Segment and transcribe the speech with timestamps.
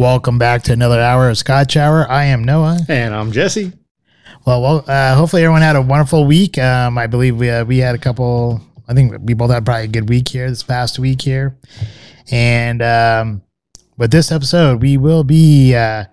[0.00, 2.10] Welcome back to another hour of Scotch Hour.
[2.10, 2.78] I am Noah.
[2.88, 3.70] And I'm Jesse.
[4.46, 6.56] Well, well uh, hopefully everyone had a wonderful week.
[6.56, 8.62] Um, I believe we uh, we had a couple.
[8.88, 11.58] I think we both had probably a good week here this past week here.
[12.30, 13.42] And um,
[13.98, 16.06] with this episode, we will be uh,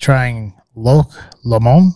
[0.00, 1.12] trying Loch
[1.44, 1.92] Lomond.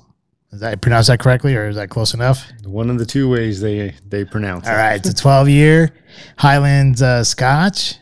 [0.52, 2.47] Is that pronounce that correctly, or is that close enough?
[2.62, 4.77] One of the two ways they they pronounce All it.
[4.77, 5.91] right, it's a 12 year
[6.38, 7.97] Highlands uh, Scotch.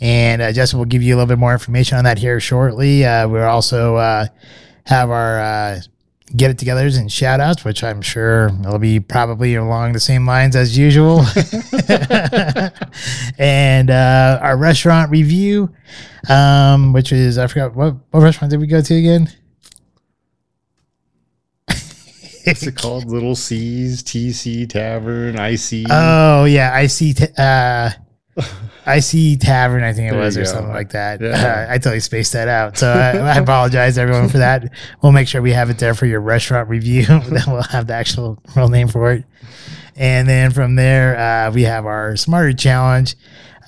[0.00, 3.04] And uh, Jessica will give you a little bit more information on that here shortly.
[3.04, 4.26] Uh, we'll also uh,
[4.84, 5.80] have our uh,
[6.34, 10.26] get it togethers and shout outs, which I'm sure will be probably along the same
[10.26, 11.20] lines as usual.
[13.38, 15.70] and uh, our restaurant review,
[16.28, 19.32] um, which is, I forgot, what, what restaurant did we go to again?
[22.44, 23.06] What's it called?
[23.06, 25.86] Little C's, TC Tavern, IC.
[25.90, 26.72] Oh, yeah.
[26.74, 27.14] I see.
[27.14, 27.90] T- uh,
[28.86, 30.46] IC Tavern, I think it There was, or go.
[30.46, 31.20] something like that.
[31.20, 31.66] Yeah.
[31.68, 32.76] Uh, I totally spaced that out.
[32.78, 34.72] So I, I apologize, everyone, for that.
[35.02, 37.04] We'll make sure we have it there for your restaurant review.
[37.06, 39.24] then we'll have the actual real name for it.
[39.96, 43.16] And then from there, uh, we have our Smarter Challenge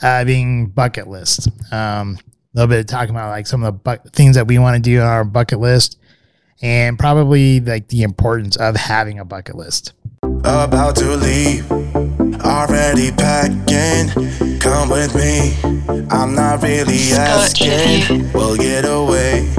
[0.02, 1.48] uh, being bucket list.
[1.72, 2.18] Um,
[2.54, 4.76] a little bit of talking about like some of the bu- things that we want
[4.76, 5.98] to do on our bucket list
[6.60, 9.92] and probably like the importance of having a bucket list.
[10.44, 11.68] About to leave,
[12.40, 14.08] already packing.
[14.58, 15.56] Come with me,
[16.10, 18.32] I'm not really asking.
[18.32, 19.52] We'll get away.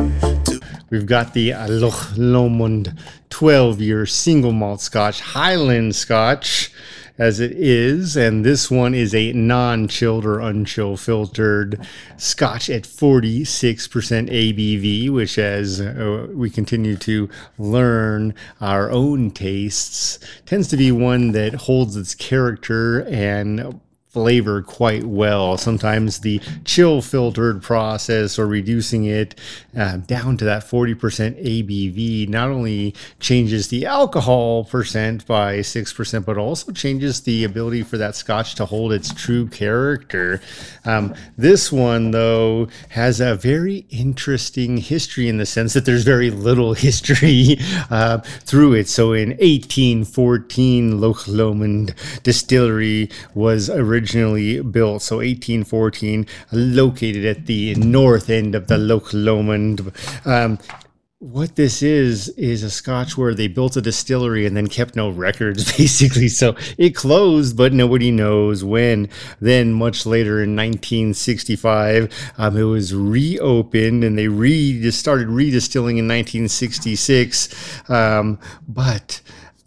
[0.90, 2.94] We've got the Loch Lomond
[3.30, 6.72] 12 year single malt scotch, Highland scotch
[7.20, 8.18] as it is.
[8.18, 11.86] And this one is a non chilled or unchill filtered
[12.18, 17.30] scotch at 46% ABV, which as uh, we continue to
[17.60, 23.80] learn our own tastes, tends to be one that holds its character and
[24.10, 25.56] flavor quite well.
[25.56, 29.36] Sometimes the chill filtered process or reducing it
[29.78, 36.40] uh, down to that 40% ABV not only changes the alcohol percent by 6%, but
[36.40, 40.42] also changes the ability for that scotch to hold its true character.
[40.86, 46.32] Um, this one, though, has a very interesting history in the sense that there's very
[46.32, 47.58] little history
[47.92, 48.90] uh, through it.
[48.90, 51.94] So in 1814, Loch Lomond
[52.24, 55.02] Distillery was originally built.
[55.02, 59.92] So 1814, located at the north end of the Loch Lomond.
[60.26, 60.60] Um,
[61.22, 65.10] what this is is a scotch where they built a distillery and then kept no
[65.10, 69.10] records basically so it closed but nobody knows when
[69.42, 76.08] then much later in 1965 um, it was reopened and they re started redistilling in
[76.08, 79.20] 1966 um, but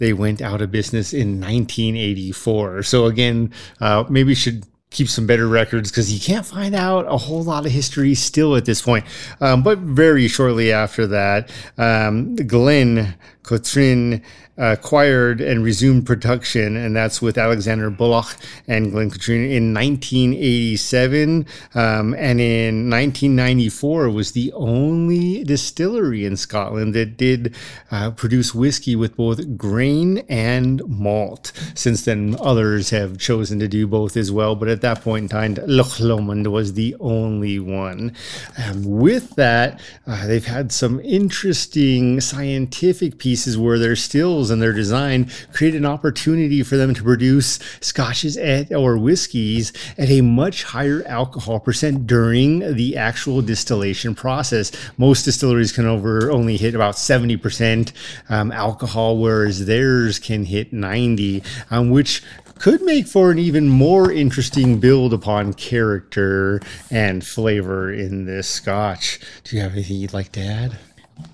[0.02, 5.48] they went out of business in 1984 so again uh, maybe should keep some better
[5.48, 9.04] records because you can't find out a whole lot of history still at this point.
[9.40, 14.22] Um, but very shortly after that, um, Glen Catrine
[14.62, 18.36] acquired and resumed production, and that's with Alexander Bulloch
[18.68, 21.46] and Glen Catrine in 1987.
[21.74, 27.56] Um, and in 1994 was the only distillery in Scotland that did
[27.90, 31.52] uh, produce whiskey with both grain and malt.
[31.74, 35.28] Since then, others have chosen to do both as well, but at that point in
[35.28, 38.14] time, Loch Lomond was the only one.
[38.56, 44.72] Um, with that, uh, they've had some interesting scientific pieces where their stills and their
[44.72, 50.64] design create an opportunity for them to produce scotches at, or whiskeys at a much
[50.64, 54.72] higher alcohol percent during the actual distillation process.
[54.96, 57.92] Most distilleries can over only hit about 70%
[58.28, 62.22] um, alcohol, whereas theirs can hit 90, um, which
[62.62, 66.60] could make for an even more interesting build upon character
[66.92, 69.18] and flavor in this scotch.
[69.42, 70.78] Do you have anything you'd like to add?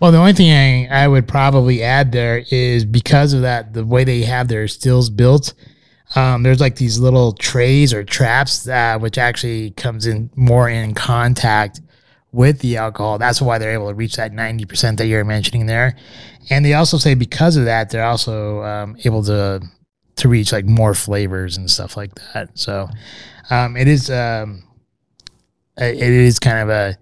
[0.00, 4.04] Well, the only thing I, would probably add there is because of that, the way
[4.04, 5.54] they have their stills built,
[6.14, 10.94] um, there's like these little trays or traps, uh, which actually comes in more in
[10.94, 11.80] contact
[12.32, 13.18] with the alcohol.
[13.18, 15.96] That's why they're able to reach that 90% that you're mentioning there.
[16.50, 19.60] And they also say because of that, they're also um, able to
[20.16, 22.50] to reach like more flavors and stuff like that.
[22.58, 22.88] So
[23.50, 24.64] um, it is um,
[25.76, 26.98] it is kind of a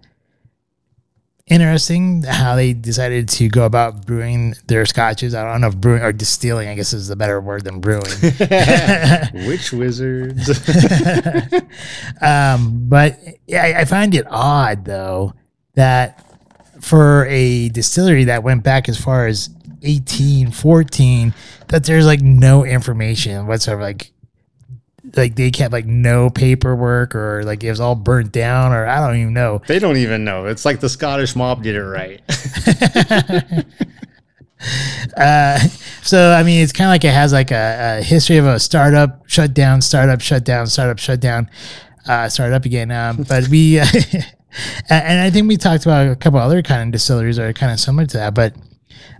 [1.47, 5.33] interesting how they decided to go about brewing their scotches.
[5.33, 8.03] I don't know if brewing or distilling, I guess is the better word than brewing.
[9.47, 10.49] Witch wizards?
[12.21, 13.17] um, but
[13.51, 15.33] I, I find it odd though
[15.75, 16.23] that
[16.81, 19.49] for a distillery that went back as far as
[19.83, 21.33] 18, 14,
[21.69, 23.81] that there's like no information whatsoever.
[23.81, 24.11] Like
[25.15, 29.05] like they kept like no paperwork or like it was all burnt down or I
[29.05, 29.61] don't even know.
[29.67, 30.45] They don't even know.
[30.45, 32.21] It's like the Scottish mob did it right.
[35.15, 35.59] Uh,
[36.01, 38.59] so I mean, it's kind of like it has like a, a history of a
[38.59, 41.49] startup, shutdown, startup, shutdown, startup, shut down,
[42.07, 42.91] uh, start up again.
[42.91, 43.85] Um, but we, uh,
[44.89, 47.71] and I think we talked about a couple other kind of distilleries that are kind
[47.71, 48.33] of similar to that.
[48.33, 48.55] But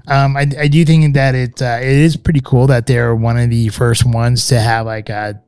[0.07, 3.37] um, I, I do think that it uh, it is pretty cool that they're one
[3.37, 5.41] of the first ones to have like a,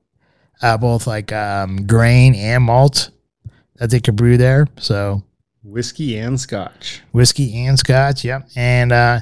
[0.62, 3.12] uh, both like um, grain and malt
[3.76, 4.68] that they could brew there.
[4.78, 5.24] So
[5.64, 7.02] Whiskey and scotch.
[7.12, 8.24] whiskey and scotch.
[8.24, 8.50] Yep.
[8.56, 9.20] And uh,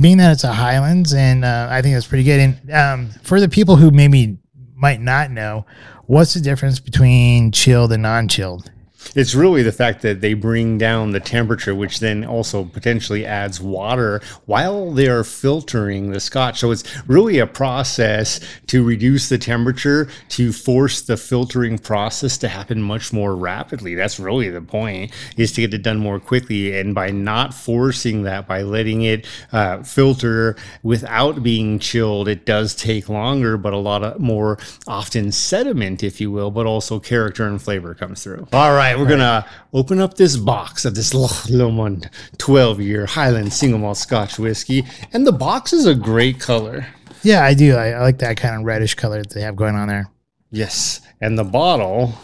[0.00, 2.40] being that it's a Highlands, and uh, I think that's pretty good.
[2.40, 4.38] And um, for the people who maybe
[4.74, 5.66] might not know,
[6.06, 8.70] what's the difference between chilled and non-chilled?
[9.14, 13.60] It's really the fact that they bring down the temperature, which then also potentially adds
[13.60, 16.60] water while they're filtering the scotch.
[16.60, 22.48] So it's really a process to reduce the temperature to force the filtering process to
[22.48, 23.94] happen much more rapidly.
[23.94, 26.78] That's really the point, is to get it done more quickly.
[26.78, 32.74] And by not forcing that, by letting it uh, filter without being chilled, it does
[32.74, 37.46] take longer, but a lot of more often sediment, if you will, but also character
[37.46, 38.46] and flavor comes through.
[38.52, 43.52] All right, we're gonna open up this box of this Loch Lomond 12 year Highland
[43.52, 46.86] single malt Scotch whiskey, and the box is a great color.
[47.22, 47.76] Yeah, I do.
[47.76, 50.10] I, I like that kind of reddish color that they have going on there.
[50.50, 52.14] Yes, and the bottle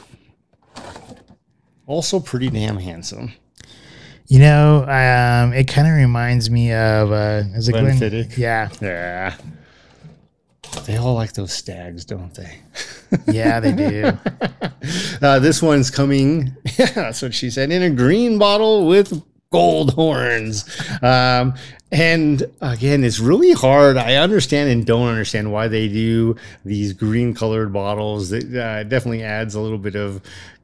[1.86, 3.32] also pretty damn handsome.
[4.28, 7.96] You know, um, it kind of reminds me of uh, is it Glen?
[7.96, 8.36] Glenfiddich?
[8.36, 9.36] Yeah, Yeah.
[10.86, 12.58] They all like those stags, don't they?
[13.32, 14.12] yeah, they do.
[15.20, 19.94] Uh, this one's coming, yeah, that's what she said, in a green bottle with gold
[19.94, 20.64] horns.
[21.02, 21.54] Um,
[21.92, 23.96] and again, it's really hard.
[23.96, 28.32] I understand and don't understand why they do these green colored bottles.
[28.32, 30.20] It uh, definitely adds a little bit of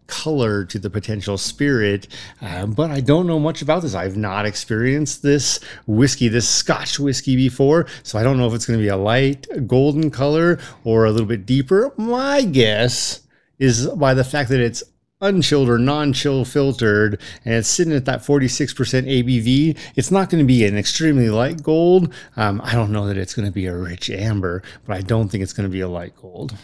[0.06, 2.08] color to the potential spirit.
[2.40, 3.94] Um, but I don't know much about this.
[3.94, 7.86] I've not experienced this whiskey, this Scotch whiskey before.
[8.02, 11.10] So I don't know if it's going to be a light golden color or a
[11.10, 11.92] little bit deeper.
[11.96, 13.20] My guess
[13.58, 14.82] is by the fact that it's
[15.22, 20.46] unchilled or non-chill filtered and it's sitting at that 46% ABV, it's not going to
[20.46, 22.12] be an extremely light gold.
[22.36, 25.28] Um, I don't know that it's going to be a rich amber, but I don't
[25.28, 26.54] think it's going to be a light gold.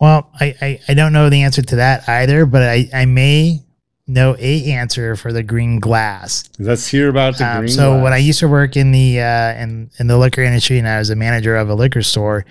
[0.00, 3.60] Well, I, I, I don't know the answer to that either, but I, I may
[4.06, 6.48] know a answer for the green glass.
[6.58, 7.68] Let's hear about the Um, green.
[7.68, 10.88] so when I used to work in the uh, in in the liquor industry and
[10.88, 12.44] I was a manager of a liquor store,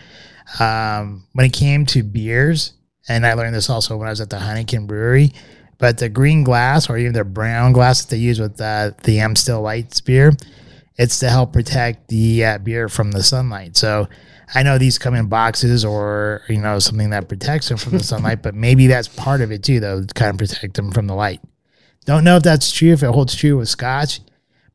[0.60, 2.74] um, when it came to beers,
[3.10, 5.34] and I learned this also when I was at the Heineken Brewery,
[5.80, 9.20] but the green glass or even the brown glass that they use with uh, the
[9.20, 10.32] Amstel Lights beer,
[10.98, 13.76] it's to help protect the uh, beer from the sunlight.
[13.76, 14.08] So.
[14.54, 18.04] I know these come in boxes or you know something that protects them from the
[18.04, 21.08] sunlight, but maybe that's part of it too, though, to kind of protect them from
[21.08, 21.42] the light.
[22.06, 24.22] Don't know if that's true, if it holds true with Scotch,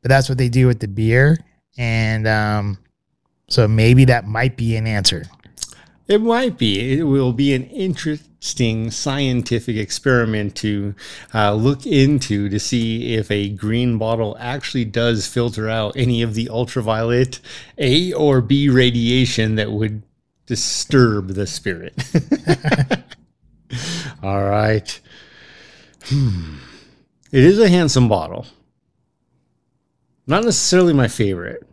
[0.01, 1.37] but that's what they do with the beer,
[1.77, 2.77] and um,
[3.49, 5.25] so maybe that might be an answer.
[6.07, 6.99] It might be.
[6.99, 10.93] It will be an interesting scientific experiment to
[11.33, 16.35] uh, look into to see if a green bottle actually does filter out any of
[16.35, 17.39] the ultraviolet
[17.79, 20.03] A or B radiation that would
[20.45, 21.95] disturb the spirit.
[24.23, 24.99] All right.
[26.03, 26.57] Hmm.
[27.31, 28.45] It is a handsome bottle.
[30.27, 31.67] Not necessarily my favorite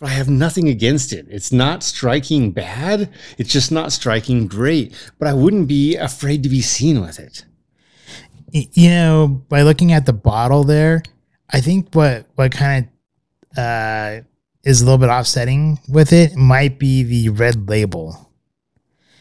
[0.00, 1.26] I have nothing against it.
[1.30, 3.10] It's not striking bad.
[3.38, 4.94] It's just not striking great.
[5.18, 7.44] But I wouldn't be afraid to be seen with it.
[8.52, 11.02] You know, by looking at the bottle there,
[11.50, 12.88] I think what what kind
[13.56, 14.20] of uh,
[14.64, 18.30] is a little bit offsetting with it might be the red label,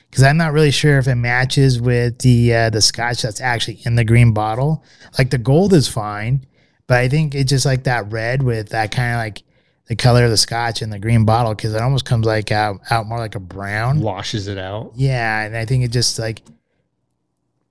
[0.10, 3.82] because I'm not really sure if it matches with the uh, the Scotch that's actually
[3.86, 4.84] in the green bottle.
[5.18, 6.46] Like the gold is fine,
[6.88, 9.44] but I think it's just like that red with that kind of like
[9.88, 12.80] the color of the Scotch in the green bottle, because it almost comes like out
[12.90, 14.02] out more like a brown.
[14.02, 14.94] Washes it out.
[14.96, 16.42] Yeah, and I think it just like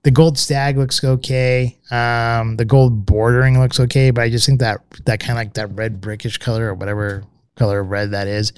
[0.03, 1.77] the gold stag looks okay.
[1.89, 5.53] Um, the gold bordering looks okay, but I just think that that kind of like
[5.55, 7.23] that red brickish color or whatever
[7.55, 8.53] color of red that is,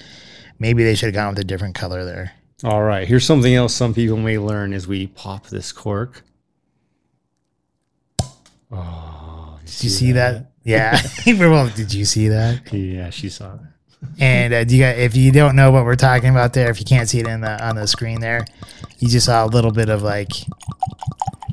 [0.60, 2.34] maybe they should have gone with a different color there.
[2.64, 3.08] All right.
[3.08, 6.24] Here's something else some people may learn as we pop this cork.
[8.72, 10.52] Oh, you see that?
[10.68, 11.02] Yeah.
[11.26, 12.72] well, did you see that?
[12.74, 13.62] Yeah, she saw it.
[14.20, 16.80] And uh, do you guys, if you don't know what we're talking about there, if
[16.80, 18.46] you can't see it in the on the screen there,
[19.00, 20.30] you just saw a little bit of like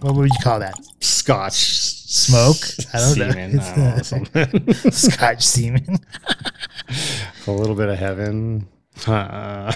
[0.01, 0.75] what would you call that?
[1.01, 2.57] Scotch Smoke?
[2.93, 3.33] I don't know.
[3.97, 4.91] It's I don't know.
[4.91, 5.99] Scotch semen.
[7.47, 8.69] a little bit of heaven.
[9.07, 9.73] Uh,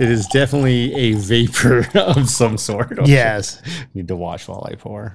[0.00, 3.06] It is definitely a vapor of some sort.
[3.06, 3.60] Yes.
[3.94, 5.14] Need to watch while I pour.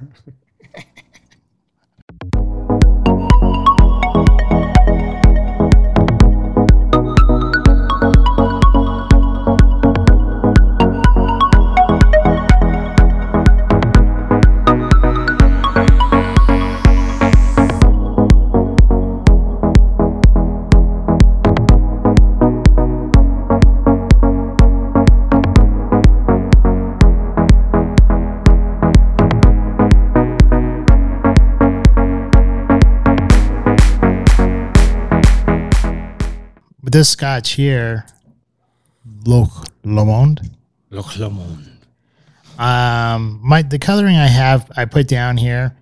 [36.95, 38.05] This scotch here,
[39.25, 40.55] Loch Lomond.
[40.91, 41.69] Loch Lomond.
[42.57, 45.75] Um, my the coloring I have I put down here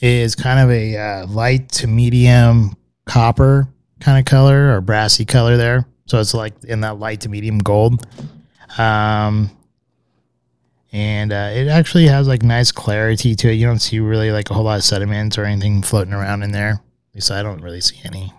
[0.00, 3.66] is kind of a uh, light to medium copper
[3.98, 5.88] kind of color or brassy color there.
[6.06, 8.06] So it's like in that light to medium gold.
[8.78, 9.50] Um,
[10.92, 13.54] and uh, it actually has like nice clarity to it.
[13.54, 16.52] You don't see really like a whole lot of sediments or anything floating around in
[16.52, 16.74] there.
[17.08, 18.32] At least I don't really see any.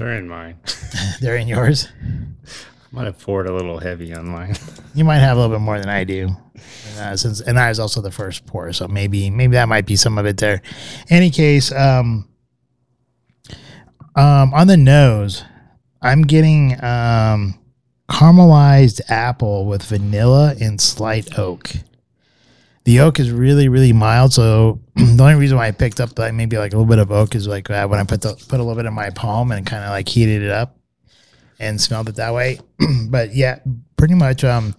[0.00, 0.56] They're in mine.
[1.20, 1.88] They're in yours.
[2.02, 4.56] I might have poured a little heavy on mine.
[4.92, 6.30] You might have a little bit more than I do,
[6.98, 9.94] uh, since and I was also the first pour, so maybe maybe that might be
[9.94, 10.62] some of it there.
[11.08, 12.28] Any case, um,
[14.16, 15.44] um, on the nose,
[16.02, 17.56] I'm getting um,
[18.10, 21.70] caramelized apple with vanilla and slight oak.
[22.84, 26.34] The oak is really really mild, so the only reason why I picked up like
[26.34, 28.60] maybe like a little bit of oak is like uh, when I put the put
[28.60, 30.76] a little bit in my palm and kind of like heated it up
[31.58, 32.58] and smelled it that way.
[33.08, 33.60] but yeah,
[33.96, 34.74] pretty much um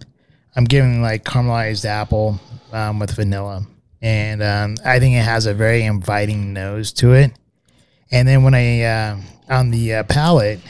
[0.54, 2.38] I'm giving like caramelized apple
[2.72, 3.66] um, with vanilla.
[4.00, 7.32] And um, I think it has a very inviting nose to it.
[8.10, 10.60] And then when I uh, on the uh, palate,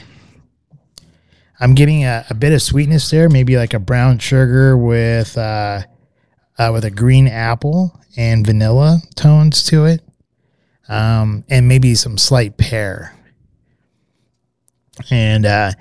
[1.59, 5.83] I'm getting a, a bit of sweetness there, maybe like a brown sugar with uh,
[6.63, 10.01] uh, with a green apple and vanilla tones to it,
[10.89, 13.17] um, and maybe some slight pear.
[15.11, 15.73] And uh,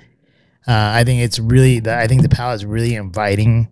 [0.66, 3.68] uh, I think it's really, the, I think the palate is really inviting.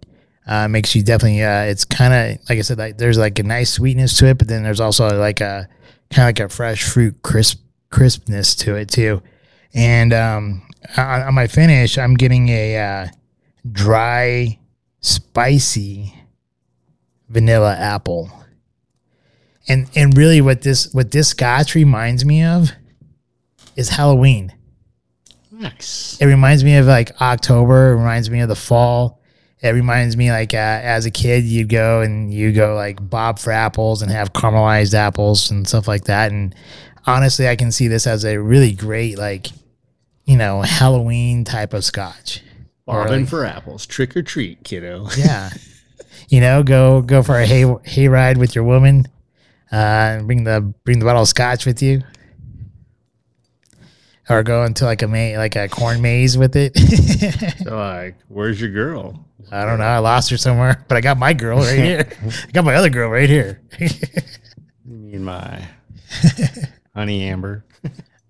[0.46, 3.44] Uh, makes you definitely, uh, it's kind of like I said, like there's like a
[3.44, 5.68] nice sweetness to it, but then there's also like a
[6.10, 9.22] kind of like a fresh fruit crisp crispness to it too.
[9.74, 10.62] And um,
[10.96, 13.08] on, on my finish, I'm getting a uh,
[13.70, 14.58] dry,
[15.00, 16.14] spicy
[17.30, 18.30] vanilla apple.
[19.68, 22.72] And and really, what this what this scotch reminds me of
[23.76, 24.52] is Halloween.
[25.52, 26.16] Nice.
[26.20, 27.92] It reminds me of like October.
[27.92, 29.20] It reminds me of the fall.
[29.62, 33.38] It reminds me like uh, as a kid, you'd go and you go like bob
[33.38, 36.32] for apples and have caramelized apples and stuff like that.
[36.32, 36.54] And
[37.06, 39.48] honestly, I can see this as a really great like
[40.24, 42.42] you know Halloween type of scotch.
[42.86, 43.84] Bobbing like- for apples.
[43.86, 45.08] Trick or treat, kiddo.
[45.16, 45.50] yeah,
[46.28, 49.06] you know, go go for a hay hay ride with your woman,
[49.72, 52.02] uh, and bring the bring the bottle of scotch with you.
[54.28, 56.72] Or go into like a ma- like a corn maze with it.
[57.64, 59.26] So like, where's your girl?
[59.52, 59.84] I don't know.
[59.84, 62.08] I lost her somewhere, but I got my girl right here.
[62.46, 63.60] I got my other girl right here.
[63.78, 63.88] you
[64.86, 65.62] mean my
[66.94, 67.64] honey Amber.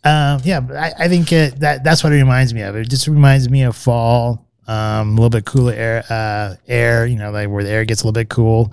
[0.04, 2.74] um, yeah, but I, I think it, that that's what it reminds me of.
[2.76, 4.46] It just reminds me of fall.
[4.66, 7.06] Um, a little bit cooler air, uh, air.
[7.06, 8.72] You know, like where the air gets a little bit cool,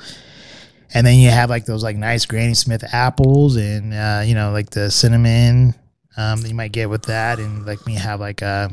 [0.93, 4.51] and then you have like those like nice Granny Smith apples, and uh, you know,
[4.51, 5.75] like the cinnamon
[6.17, 8.71] um, that you might get with that, and like me have like a,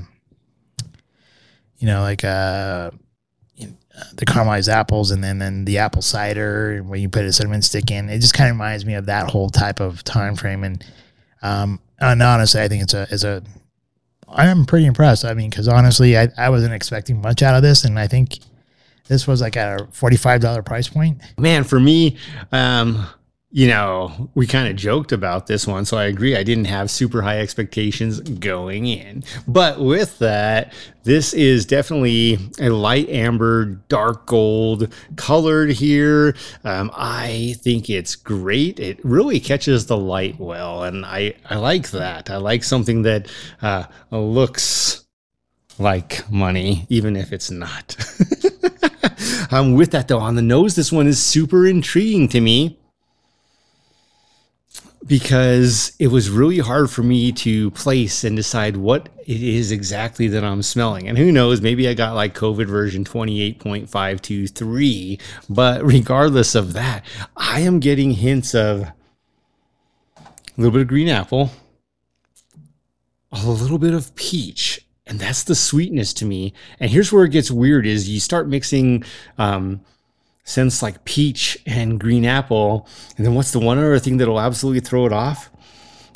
[1.78, 2.92] you know, like a
[4.14, 7.90] the caramelized apples and then, then the apple cider when you put a cinnamon stick
[7.92, 8.08] in.
[8.08, 10.64] It just kind of reminds me of that whole type of time frame.
[10.64, 10.84] And
[11.42, 13.42] um and honestly i think it's a it's a
[14.34, 15.24] i'm pretty impressed.
[15.24, 18.38] I mean because honestly I, I wasn't expecting much out of this and i think
[19.06, 21.20] this was like at a $45 price point.
[21.38, 22.16] Man, for me,
[22.52, 23.06] um,
[23.54, 26.36] you know, we kind of joked about this one, so I agree.
[26.36, 29.22] I didn't have super high expectations going in.
[29.46, 30.72] But with that,
[31.04, 36.34] this is definitely a light amber, dark gold colored here.
[36.64, 38.80] Um, I think it's great.
[38.80, 42.30] It really catches the light well, and I, I like that.
[42.30, 43.30] I like something that
[43.62, 45.04] uh, looks
[45.78, 47.94] like money, even if it's not.
[49.52, 52.80] um, with that, though, on the nose, this one is super intriguing to me
[55.06, 60.28] because it was really hard for me to place and decide what it is exactly
[60.28, 61.06] that I'm smelling.
[61.08, 65.20] And who knows, maybe I got like COVID version 28.523.
[65.48, 67.04] But regardless of that,
[67.36, 68.90] I am getting hints of
[70.16, 70.22] a
[70.56, 71.50] little bit of green apple,
[73.32, 76.54] a little bit of peach, and that's the sweetness to me.
[76.80, 79.04] And here's where it gets weird: is you start mixing.
[79.36, 79.82] Um,
[80.44, 82.86] scents like peach and green apple.
[83.16, 85.50] And then what's the one other thing that'll absolutely throw it off?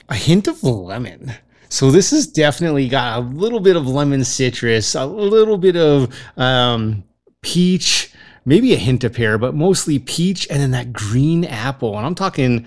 [0.08, 1.32] A hint of lemon.
[1.70, 6.14] So this has definitely got a little bit of lemon citrus, a little bit of
[6.36, 7.04] um,
[7.42, 8.12] peach,
[8.44, 11.96] maybe a hint of pear, but mostly peach, and then that green apple.
[11.96, 12.66] And I'm talking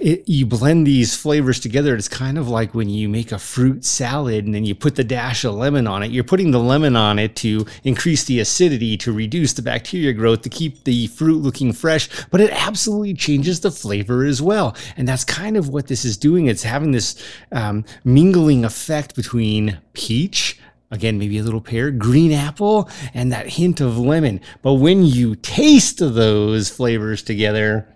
[0.00, 1.94] it, you blend these flavors together.
[1.94, 5.04] It's kind of like when you make a fruit salad and then you put the
[5.04, 6.10] dash of lemon on it.
[6.10, 10.42] You're putting the lemon on it to increase the acidity, to reduce the bacteria growth,
[10.42, 14.76] to keep the fruit looking fresh, but it absolutely changes the flavor as well.
[14.96, 16.46] And that's kind of what this is doing.
[16.46, 17.22] It's having this
[17.52, 20.58] um, mingling effect between peach,
[20.90, 24.40] Again, maybe a little pear, green apple, and that hint of lemon.
[24.62, 27.86] But when you taste those flavors together,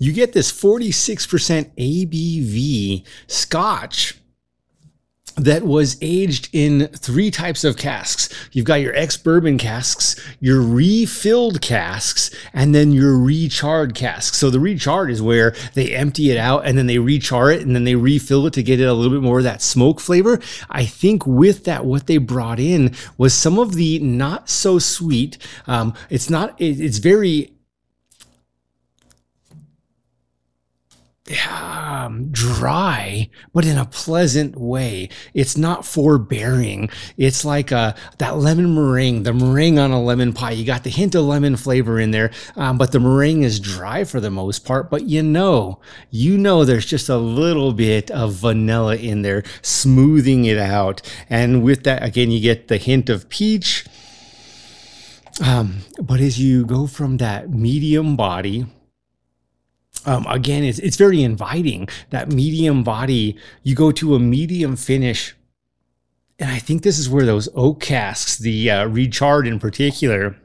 [0.00, 4.16] you get this 46% ABV scotch
[5.36, 8.28] that was aged in three types of casks.
[8.52, 14.38] You've got your ex bourbon casks, your refilled casks, and then your recharred casks.
[14.38, 17.74] So the recharred is where they empty it out and then they rechar it and
[17.74, 20.40] then they refill it to get it a little bit more of that smoke flavor.
[20.70, 25.36] I think with that, what they brought in was some of the not so sweet.
[25.66, 26.54] Um, it's not.
[26.58, 27.52] it's very
[31.48, 35.08] um, dry, but in a pleasant way.
[35.34, 36.90] It's not forbearing.
[37.16, 40.52] It's like a, uh, that lemon meringue, the meringue on a lemon pie.
[40.52, 44.04] You got the hint of lemon flavor in there, um, but the meringue is dry
[44.04, 44.90] for the most part.
[44.90, 50.44] But you know, you know, there's just a little bit of vanilla in there, smoothing
[50.44, 51.02] it out.
[51.28, 53.84] And with that, again, you get the hint of peach.
[55.44, 58.66] Um, but as you go from that medium body,
[60.06, 61.88] um, again, it's, it's very inviting.
[62.10, 65.34] That medium body, you go to a medium finish.
[66.38, 68.86] And I think this is where those oak casks, the uh,
[69.46, 70.36] in particular,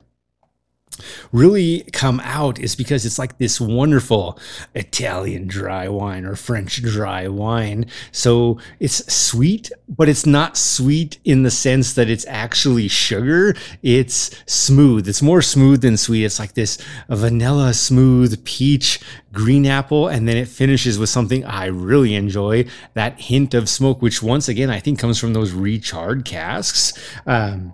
[1.31, 4.39] really come out is because it's like this wonderful
[4.73, 7.85] Italian dry wine or French dry wine.
[8.11, 13.55] So it's sweet, but it's not sweet in the sense that it's actually sugar.
[13.83, 15.07] It's smooth.
[15.07, 16.25] It's more smooth than sweet.
[16.25, 16.77] It's like this
[17.09, 18.99] vanilla smooth peach
[19.31, 20.07] green apple.
[20.07, 24.47] And then it finishes with something I really enjoy that hint of smoke, which once
[24.47, 26.93] again, I think comes from those recharred casks.
[27.27, 27.73] Um,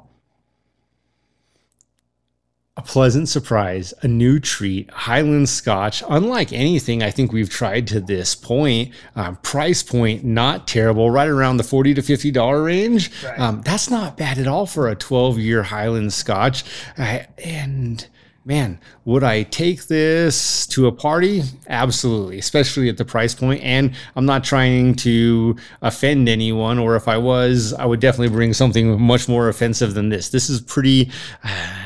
[2.81, 7.99] a pleasant surprise, a new treat, Highland Scotch, unlike anything I think we've tried to
[7.99, 8.91] this point.
[9.15, 13.11] Um, price point not terrible, right around the forty to fifty dollar range.
[13.23, 13.39] Right.
[13.39, 16.63] Um, that's not bad at all for a twelve year Highland Scotch.
[16.97, 18.07] Uh, and
[18.45, 21.43] man, would I take this to a party?
[21.67, 23.61] Absolutely, especially at the price point.
[23.61, 28.53] And I'm not trying to offend anyone, or if I was, I would definitely bring
[28.53, 30.29] something much more offensive than this.
[30.29, 31.11] This is pretty.
[31.43, 31.77] Uh,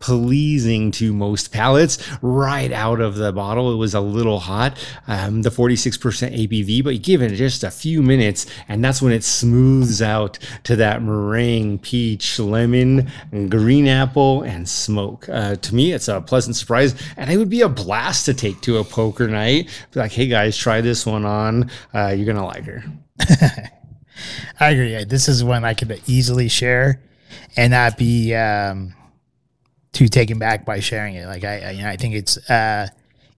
[0.00, 3.72] pleasing to most palates right out of the bottle.
[3.72, 7.70] It was a little hot, um, the 46% ABV, but you give it just a
[7.70, 13.10] few minutes, and that's when it smooths out to that meringue, peach, lemon,
[13.48, 15.28] green apple, and smoke.
[15.28, 18.60] Uh, to me, it's a pleasant surprise, and it would be a blast to take
[18.62, 19.68] to a poker night.
[19.92, 21.70] Be like, hey guys, try this one on.
[21.94, 22.84] Uh, you're gonna like her.
[24.60, 25.04] I agree.
[25.04, 27.00] This is one I could easily share
[27.56, 28.94] and not be um,
[29.98, 31.26] too taken back by sharing it.
[31.26, 32.86] Like I, I, you know, I think it's uh,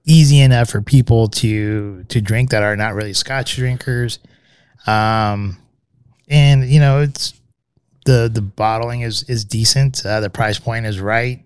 [0.05, 4.19] easy enough for people to to drink that are not really Scotch drinkers.
[4.87, 5.57] Um,
[6.29, 7.33] and you know, it's
[8.05, 10.05] the the bottling is is decent.
[10.05, 11.43] Uh, the price point is right.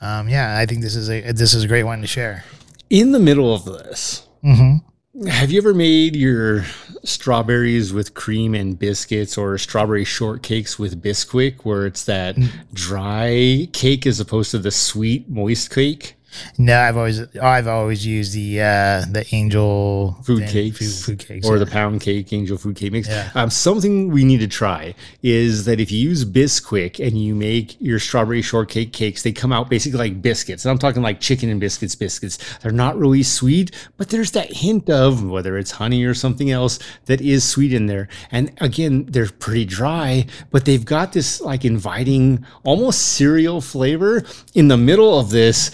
[0.00, 2.44] Um, yeah, I think this is a this is a great one to share.
[2.90, 4.84] In the middle of this, mm-hmm.
[5.28, 6.64] Have you ever made your
[7.04, 12.48] strawberries with cream and biscuits or strawberry shortcakes with Bisquick where it's that mm.
[12.72, 16.14] dry cake as opposed to the sweet moist cake?
[16.58, 21.46] No, I've always I've always used the uh, the angel food cakes, food, food, cakes,
[21.46, 21.64] or yeah.
[21.64, 23.08] the pound cake angel food cake mix.
[23.08, 23.30] Yeah.
[23.34, 27.80] Um, something we need to try is that if you use Bisquick and you make
[27.80, 30.64] your strawberry shortcake cakes, they come out basically like biscuits.
[30.64, 32.38] And I'm talking like chicken and biscuits biscuits.
[32.58, 36.78] They're not really sweet, but there's that hint of whether it's honey or something else
[37.06, 38.08] that is sweet in there.
[38.30, 44.22] And again, they're pretty dry, but they've got this like inviting, almost cereal flavor
[44.54, 45.70] in the middle of this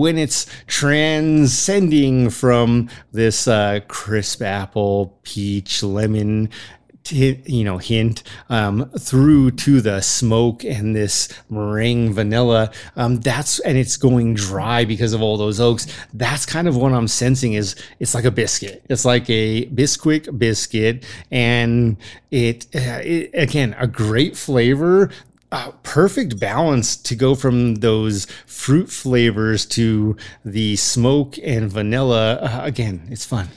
[0.00, 6.48] when it's transcending from this uh, crisp apple, peach, lemon
[7.04, 12.70] t- you know hint um, through to the smoke and this meringue vanilla.
[12.96, 15.86] Um, that's and it's going dry because of all those oaks.
[16.14, 18.82] That's kind of what I'm sensing is it's like a biscuit.
[18.88, 21.96] It's like a Bisquick biscuit, and
[22.30, 25.10] it, uh, it again a great flavor
[25.52, 32.34] uh, perfect balance to go from those fruit flavors to the smoke and vanilla.
[32.36, 33.48] Uh, again, it's fun.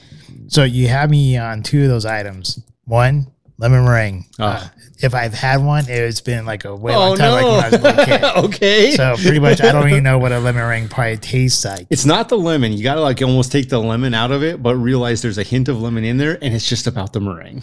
[0.48, 2.60] So you have me on two of those items.
[2.84, 3.28] One,
[3.58, 4.26] lemon meringue.
[4.38, 4.44] Oh.
[4.44, 4.68] Uh,
[5.00, 7.88] if I've had one, it's been like a way Oh, long time, like when I
[7.88, 8.24] was a kid.
[8.44, 8.90] okay.
[8.92, 11.86] So pretty much, I don't even know what a lemon meringue probably tastes like.
[11.90, 12.72] it's not the lemon.
[12.72, 15.42] You got to like almost take the lemon out of it, but realize there's a
[15.42, 17.62] hint of lemon in there, and it's just about the meringue.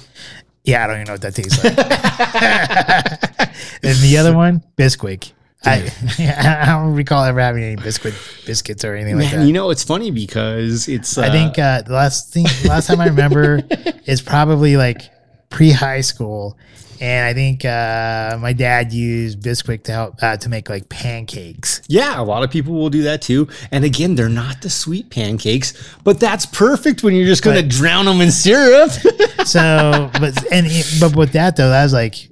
[0.63, 1.77] Yeah, I don't even know what that tastes like.
[3.83, 5.31] and the other one, Bisquick.
[5.63, 5.91] I,
[6.63, 9.45] I don't recall ever having any Bisquick biscuits or anything like that.
[9.45, 11.17] you know it's funny because it's.
[11.17, 13.61] Uh, I think uh, the last thing, last time I remember
[14.05, 15.09] is probably like
[15.49, 16.57] pre high school,
[17.01, 21.81] and I think uh, my dad used Bisquick to help uh, to make like pancakes.
[21.87, 23.47] Yeah, a lot of people will do that too.
[23.71, 27.67] And again, they're not the sweet pancakes, but that's perfect when you're just going to
[27.67, 28.91] drown them in syrup.
[29.45, 30.67] So, but and
[30.99, 32.29] but with that though, that was like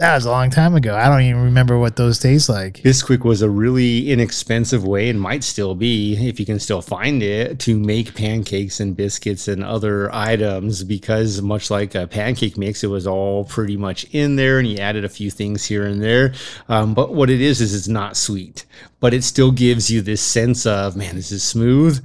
[0.00, 0.96] that was a long time ago.
[0.96, 2.78] I don't even remember what those taste like.
[2.78, 7.22] Bisquick was a really inexpensive way and might still be, if you can still find
[7.22, 12.82] it, to make pancakes and biscuits and other items because, much like a pancake mix,
[12.82, 16.02] it was all pretty much in there and you added a few things here and
[16.02, 16.32] there.
[16.70, 18.64] Um, but what it is, is it's not sweet,
[19.00, 22.02] but it still gives you this sense of, man, this is smooth.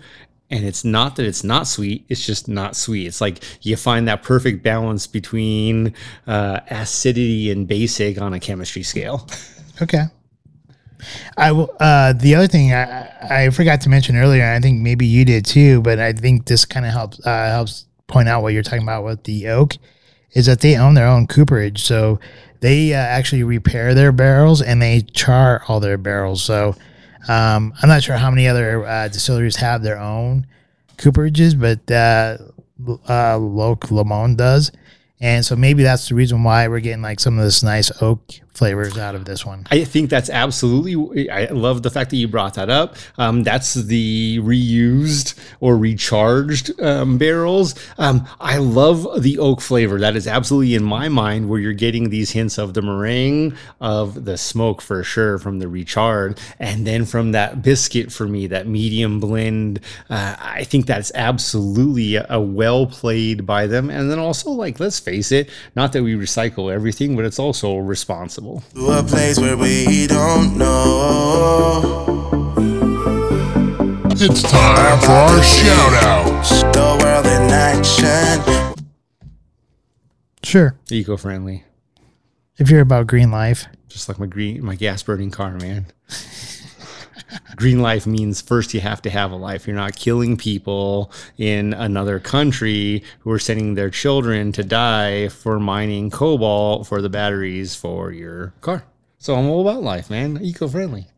[0.51, 3.07] And it's not that it's not sweet, it's just not sweet.
[3.07, 5.95] It's like you find that perfect balance between
[6.27, 9.27] uh, acidity and basic on a chemistry scale.
[9.81, 10.03] Okay.
[11.37, 11.75] I will.
[11.79, 15.45] Uh, the other thing I, I forgot to mention earlier, I think maybe you did
[15.45, 18.83] too, but I think this kind of helps uh, helps point out what you're talking
[18.83, 19.77] about with the oak,
[20.31, 22.19] is that they own their own cooperage, so
[22.61, 26.43] they uh, actually repair their barrels and they char all their barrels.
[26.43, 26.75] So
[27.27, 30.47] um, I'm not sure how many other uh, distilleries have their own
[30.97, 32.37] cooperages, but uh,
[33.09, 34.71] uh, Loch Lomond does.
[35.19, 38.21] And so maybe that's the reason why we're getting like some of this nice oak
[38.55, 39.67] flavors out of this one.
[39.69, 41.29] I think that's absolutely.
[41.29, 42.95] I love the fact that you brought that up.
[43.17, 47.75] Um, that's the reused or recharged um, barrels.
[47.97, 49.99] Um, I love the oak flavor.
[49.99, 54.25] That is absolutely in my mind where you're getting these hints of the meringue, of
[54.25, 58.67] the smoke for sure from the recharred, and then from that biscuit for me, that
[58.67, 59.81] medium blend.
[60.09, 63.89] Uh, I think that's absolutely a, a well played by them.
[63.89, 67.77] And then also, like, let's face it, not that we recycle everything, but it's also
[67.77, 68.44] responsible.
[68.45, 72.53] To a place where we don't know.
[74.11, 76.61] It's time for our shout outs.
[76.61, 78.85] The world in action.
[80.43, 80.77] Sure.
[80.91, 81.63] Eco friendly.
[82.59, 85.87] If you're about green life, just like my green my gas burning car man
[87.55, 89.67] green life means first you have to have a life.
[89.67, 95.59] You're not killing people in another country who are sending their children to die for
[95.59, 98.83] mining cobalt for the batteries for your car.
[99.17, 100.39] So i'm all about life man.
[100.41, 101.07] Eco-friendly.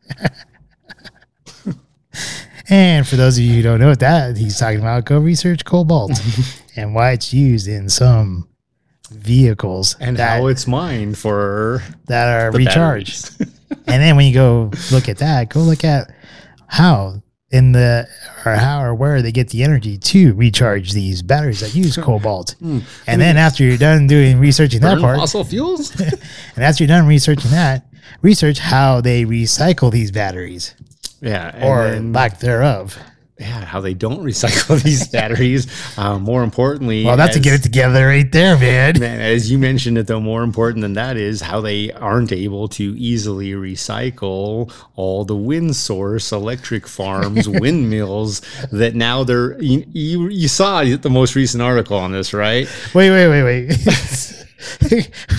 [2.69, 5.63] And for those of you who don't know what that he's talking about, go research
[5.63, 6.11] cobalt
[6.75, 8.49] and why it's used in some
[9.09, 13.39] vehicles and that, how it's mined for that are recharged.
[13.69, 16.11] and then when you go look at that, go look at
[16.67, 18.05] how in the
[18.45, 22.55] or how or where they get the energy to recharge these batteries that use cobalt.
[22.59, 22.79] Hmm.
[23.05, 25.97] and then after you're done doing researching that part, fossil fuels
[26.55, 27.85] and after you're done researching that,
[28.21, 30.75] research how they recycle these batteries
[31.21, 32.97] yeah or then- lack thereof.
[33.39, 35.67] Yeah, how they don't recycle these batteries.
[35.97, 38.99] Uh, more importantly, Well, that's to get it together right there, man.
[38.99, 42.67] Man, as you mentioned it, though, more important than that is how they aren't able
[42.69, 49.61] to easily recycle all the wind source electric farms, windmills that now they're.
[49.61, 52.67] You, you, you saw the most recent article on this, right?
[52.93, 54.26] Wait, wait, wait, wait.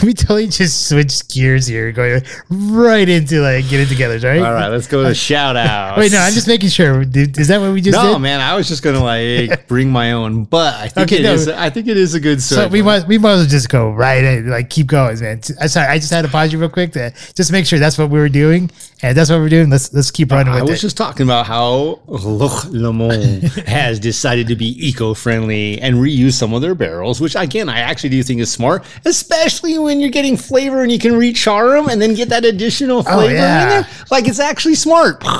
[0.02, 4.40] we totally just switched gears here, going right into like get it together, right?
[4.40, 5.98] All right, let's go to a shout out.
[5.98, 7.02] Wait, no, I'm just making sure.
[7.02, 8.18] Is that what we just No, did?
[8.20, 11.33] man, I was just gonna like bring my own, but I think Okay, it no.
[11.33, 12.40] is- I think it is a good.
[12.42, 15.40] So we must we might as well just go right in, like keep going, man.
[15.61, 17.78] I uh, sorry, I just had to pause you real quick to just make sure
[17.78, 19.70] that's what we were doing, and that's what we're doing.
[19.70, 20.82] Let's let's keep running I with was it.
[20.82, 26.62] just talking about how Loch Lomond has decided to be eco-friendly and reuse some of
[26.62, 30.82] their barrels, which again I actually do think is smart, especially when you're getting flavor
[30.82, 33.62] and you can rechar them and then get that additional flavor oh, yeah.
[33.62, 33.90] in there.
[34.11, 35.22] Like it's actually smart.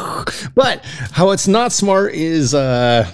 [0.55, 3.11] But how it's not smart is uh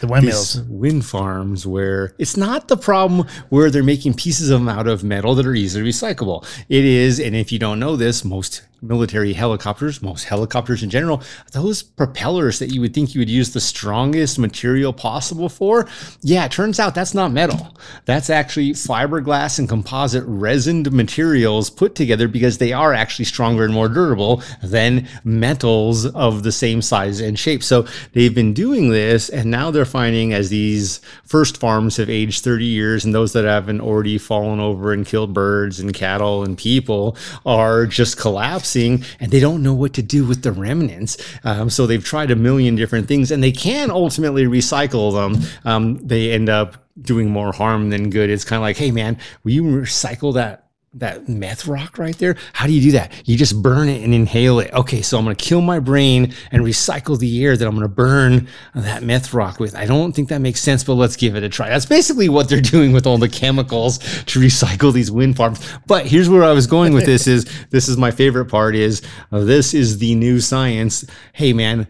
[0.00, 0.60] The windmills.
[0.62, 5.02] wind farms where it's not the problem where they're making pieces of them out of
[5.04, 6.46] metal that are easily recyclable.
[6.68, 11.22] It is, and if you don't know this, most military helicopters, most helicopters in general,
[11.52, 15.88] those propellers that you would think you would use the strongest material possible for,
[16.20, 17.74] yeah, it turns out that's not metal.
[18.04, 23.72] That's actually fiberglass and composite resined materials put together because they are actually stronger and
[23.72, 27.62] more durable than metals of the same size and shape.
[27.62, 32.44] So they've been doing this, and now they're finding as these first farms have aged
[32.44, 36.58] 30 years, and those that haven't already fallen over and killed birds and cattle and
[36.58, 41.16] people are just collapsing and they don't know what to do with the remnants.
[41.44, 45.42] Um, so they've tried a million different things and they can ultimately recycle them.
[45.64, 48.30] Um, they end up doing more harm than good.
[48.30, 52.36] It's kind of like, hey man, will you recycle that that meth rock right there.
[52.54, 53.12] How do you do that?
[53.26, 54.72] You just burn it and inhale it.
[54.72, 58.48] Okay, so I'm to kill my brain and recycle the air that I'm to burn
[58.74, 59.74] that meth rock with.
[59.74, 61.68] I don't think that makes sense, but let's give it a try.
[61.68, 65.66] That's basically what they're doing with all the chemicals to recycle these wind farms.
[65.86, 69.02] But here's where I was going with this is this is my favorite part is
[69.32, 71.04] uh, this is the new science.
[71.34, 71.86] Hey man,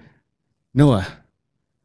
[0.74, 1.06] Noah,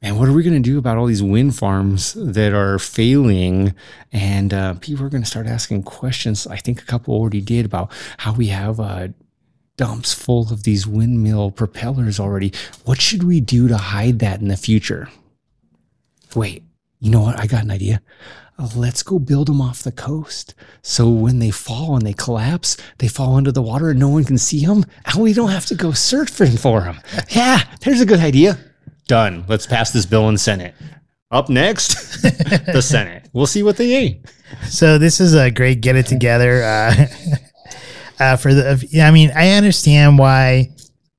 [0.02, 3.76] and what are we going to do about all these wind farms that are failing?
[4.12, 6.48] And uh, people are going to start asking questions.
[6.48, 9.10] I think a couple already did about how we have uh,
[9.78, 12.52] dumps full of these windmill propellers already.
[12.84, 15.08] What should we do to hide that in the future?
[16.36, 16.64] Wait,
[17.00, 17.38] you know what?
[17.38, 18.02] I got an idea.
[18.58, 20.56] Uh, let's go build them off the coast.
[20.82, 24.24] So when they fall and they collapse, they fall into the water and no one
[24.24, 24.84] can see them.
[25.06, 27.00] And we don't have to go surfing for them.
[27.30, 28.58] Yeah, there's a good idea.
[29.12, 29.44] Done.
[29.50, 30.74] Let's pass this bill in Senate.
[31.32, 33.28] Up next, the Senate.
[33.34, 34.26] We'll see what they eat.
[34.70, 36.64] So this is a great get it together.
[36.64, 37.08] Uh,
[38.22, 40.70] uh, for the, I mean, I understand why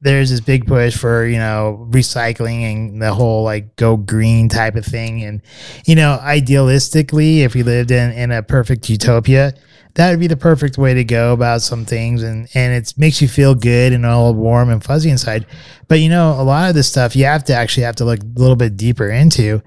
[0.00, 4.74] there's this big push for you know recycling and the whole like go green type
[4.74, 5.42] of thing, and
[5.84, 9.52] you know, idealistically, if we lived in in a perfect utopia,
[9.94, 13.20] that would be the perfect way to go about some things, and and it makes
[13.20, 15.46] you feel good and all warm and fuzzy inside.
[15.88, 18.20] But you know, a lot of this stuff you have to actually have to look
[18.20, 19.62] a little bit deeper into,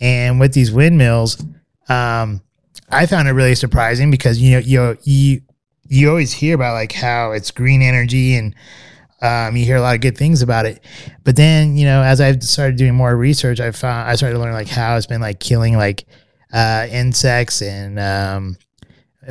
[0.00, 1.42] and with these windmills,
[1.88, 2.42] um,
[2.90, 5.42] I found it really surprising because you know you you
[5.88, 8.54] you always hear about like how it's green energy and
[9.22, 10.82] um, you hear a lot of good things about it,
[11.22, 14.40] but then you know as I've started doing more research, I found I started to
[14.40, 16.06] learn like how it's been like killing like
[16.52, 18.56] uh, insects and um,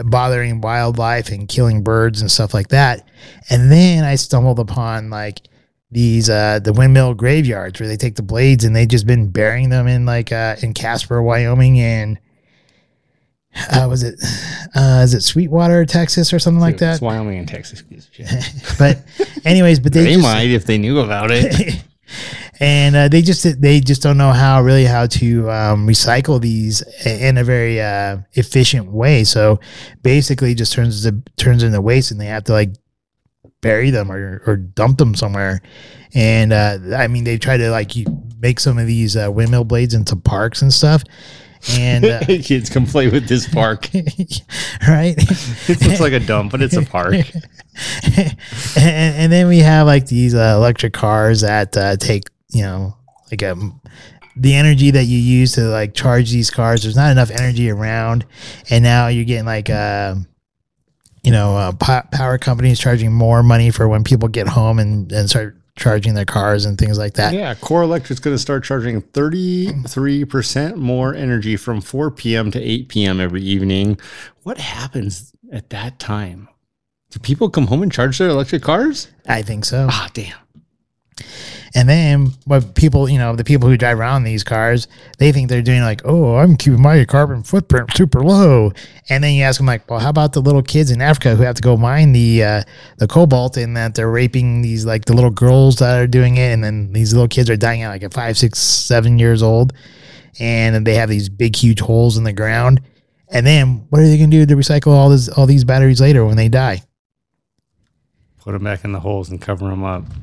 [0.03, 3.07] bothering wildlife and killing birds and stuff like that.
[3.49, 5.41] And then I stumbled upon like
[5.91, 9.69] these uh the windmill graveyards where they take the blades and they've just been burying
[9.69, 12.19] them in like uh in Casper, Wyoming and
[13.71, 14.15] uh was it
[14.75, 16.93] uh is it Sweetwater, Texas or something like that?
[16.93, 17.81] It's Wyoming and Texas.
[17.81, 18.27] piece of shit.
[18.77, 19.03] But
[19.45, 21.83] anyways, but they, They just, might if they knew about it.
[22.59, 26.81] and uh, they just they just don't know how really how to um, recycle these
[27.05, 29.23] in a very uh, efficient way.
[29.23, 29.59] So
[30.01, 32.71] basically, just turns to, turns into waste, and they have to like
[33.61, 35.61] bury them or, or dump them somewhere.
[36.13, 37.91] And uh, I mean, they try to like
[38.39, 41.03] make some of these uh, windmill blades into parks and stuff.
[41.71, 43.89] And uh, Kids come play with this park.
[43.93, 45.15] right,
[45.69, 47.15] It looks like a dump, but it's a park.
[48.15, 48.35] and,
[48.77, 52.95] and then we have like these uh, electric cars that uh, take you know
[53.31, 53.79] like um
[54.35, 58.25] the energy that you use to like charge these cars there's not enough energy around
[58.69, 60.15] and now you're getting like uh
[61.23, 65.11] you know uh, po- power companies charging more money for when people get home and,
[65.11, 68.63] and start charging their cars and things like that Yeah, Core Electric's going to start
[68.65, 72.51] charging 33% more energy from 4 p.m.
[72.51, 73.19] to 8 p.m.
[73.21, 73.97] every evening.
[74.43, 76.49] What happens at that time?
[77.11, 79.07] Do people come home and charge their electric cars?
[79.27, 80.35] i think so Ah, damn.
[81.75, 85.49] And then what people, you know, the people who drive around these cars, they think
[85.49, 88.71] they're doing like, oh, I'm keeping my carbon footprint super low.
[89.09, 91.43] And then you ask them like, well, how about the little kids in Africa who
[91.43, 92.63] have to go mine the uh,
[92.97, 96.51] the cobalt and that they're raping these like the little girls that are doing it,
[96.53, 99.73] and then these little kids are dying at like at five, six, seven years old,
[100.39, 102.81] and then they have these big huge holes in the ground.
[103.31, 106.01] And then what are they going to do to recycle all this all these batteries
[106.01, 106.81] later when they die?
[108.41, 110.03] Put them back in the holes and cover them up.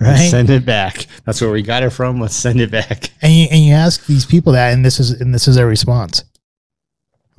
[0.00, 0.28] Right?
[0.28, 1.06] Send it back.
[1.24, 2.20] That's where we got it from.
[2.20, 3.10] Let's send it back.
[3.22, 5.66] and you, and you ask these people that, and this is and this is their
[5.66, 6.24] response.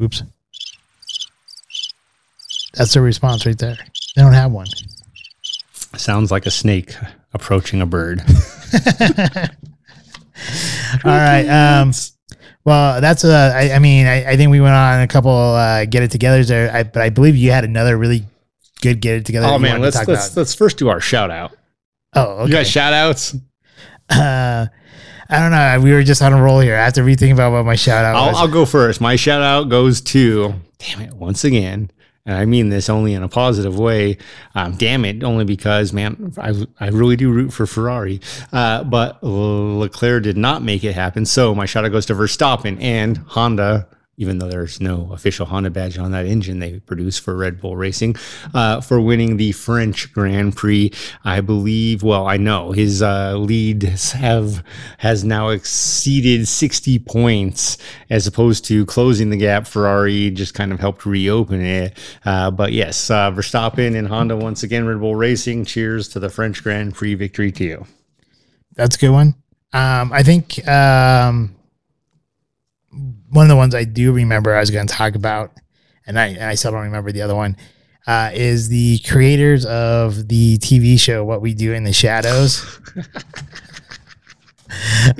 [0.01, 0.23] Oops,
[2.73, 3.77] that's their response right there.
[4.15, 4.67] They don't have one.
[5.95, 6.95] Sounds like a snake
[7.33, 8.21] approaching a bird.
[11.03, 11.47] All right.
[11.47, 11.91] Um,
[12.63, 15.85] well, that's uh, I, I mean, I, I think we went on a couple uh,
[15.85, 18.25] get it togethers there, I, but I believe you had another really
[18.93, 19.47] good get it together.
[19.47, 20.37] oh man, let's talk let's about.
[20.37, 21.55] let's first do our shout out.
[22.13, 23.35] Oh, You got shout outs?
[24.09, 24.67] Uh,
[25.27, 25.81] I don't know.
[25.83, 26.75] We were just on a roll here.
[26.75, 28.35] I have to rethink about what my shout out I'll.
[28.35, 29.01] I'll go first.
[29.01, 31.89] My shout out goes to, damn it, once again,
[32.27, 34.17] and I mean this only in a positive way.
[34.53, 38.21] Um, damn it, only because, man, I, I really do root for Ferrari.
[38.53, 41.25] Uh, but Leclerc did not make it happen.
[41.25, 43.87] So my shout out goes to Verstappen and Honda.
[44.17, 47.75] Even though there's no official Honda badge on that engine they produce for Red Bull
[47.75, 48.15] Racing,
[48.53, 50.91] uh, for winning the French Grand Prix,
[51.23, 52.01] I believe.
[52.01, 54.63] Well, I know his uh, leads have
[54.99, 57.77] has now exceeded 60 points,
[58.09, 59.67] as opposed to closing the gap.
[59.67, 61.97] Ferrari just kind of helped reopen it.
[62.23, 65.65] Uh, but yes, uh, Verstappen and Honda once again, Red Bull Racing.
[65.65, 67.85] Cheers to the French Grand Prix victory to you.
[68.75, 69.35] That's a good one.
[69.73, 71.54] Um, I think um,
[73.29, 75.51] one of the ones I do remember I was going to talk about,
[76.05, 77.57] and I and I still don't remember the other one,
[78.07, 82.79] uh, is the creators of the TV show What We Do in the Shadows.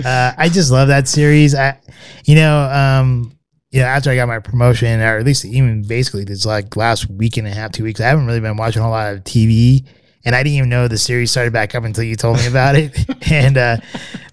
[0.05, 1.55] uh, I just love that series.
[1.55, 1.79] I,
[2.25, 3.37] you know, um,
[3.71, 7.09] you know, after I got my promotion, or at least even basically this like last
[7.09, 9.23] week and a half, two weeks, I haven't really been watching a whole lot of
[9.23, 9.85] TV.
[10.25, 12.75] And I didn't even know the series started back up until you told me about
[12.75, 12.97] it.
[13.31, 13.77] and uh,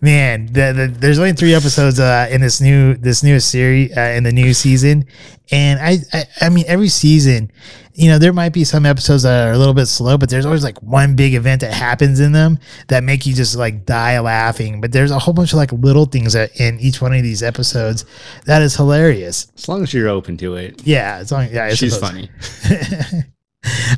[0.00, 4.00] man, the, the, there's only three episodes uh, in this new this newest series uh,
[4.16, 5.04] in the new season,
[5.50, 7.52] and I, I I mean every season,
[7.94, 10.46] you know, there might be some episodes that are a little bit slow, but there's
[10.46, 14.18] always like one big event that happens in them that make you just like die
[14.18, 14.80] laughing.
[14.80, 17.42] But there's a whole bunch of like little things that in each one of these
[17.42, 18.06] episodes
[18.46, 19.48] that is hilarious.
[19.56, 21.50] As long as you're open to it, Yeah, it's on.
[21.52, 22.10] Yeah, I she's suppose.
[22.10, 22.30] funny.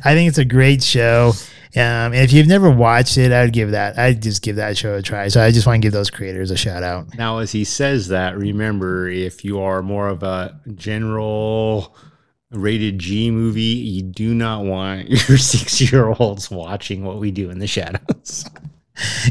[0.03, 1.33] I think it's a great show.
[1.75, 3.97] Um, and if you've never watched it, I'd give that.
[3.97, 5.27] I'd just give that show a try.
[5.27, 7.17] So I just want to give those creators a shout out.
[7.17, 11.95] Now, as he says that, remember if you are more of a general
[12.51, 17.49] rated G movie, you do not want your six year olds watching what we do
[17.49, 18.45] in the shadows.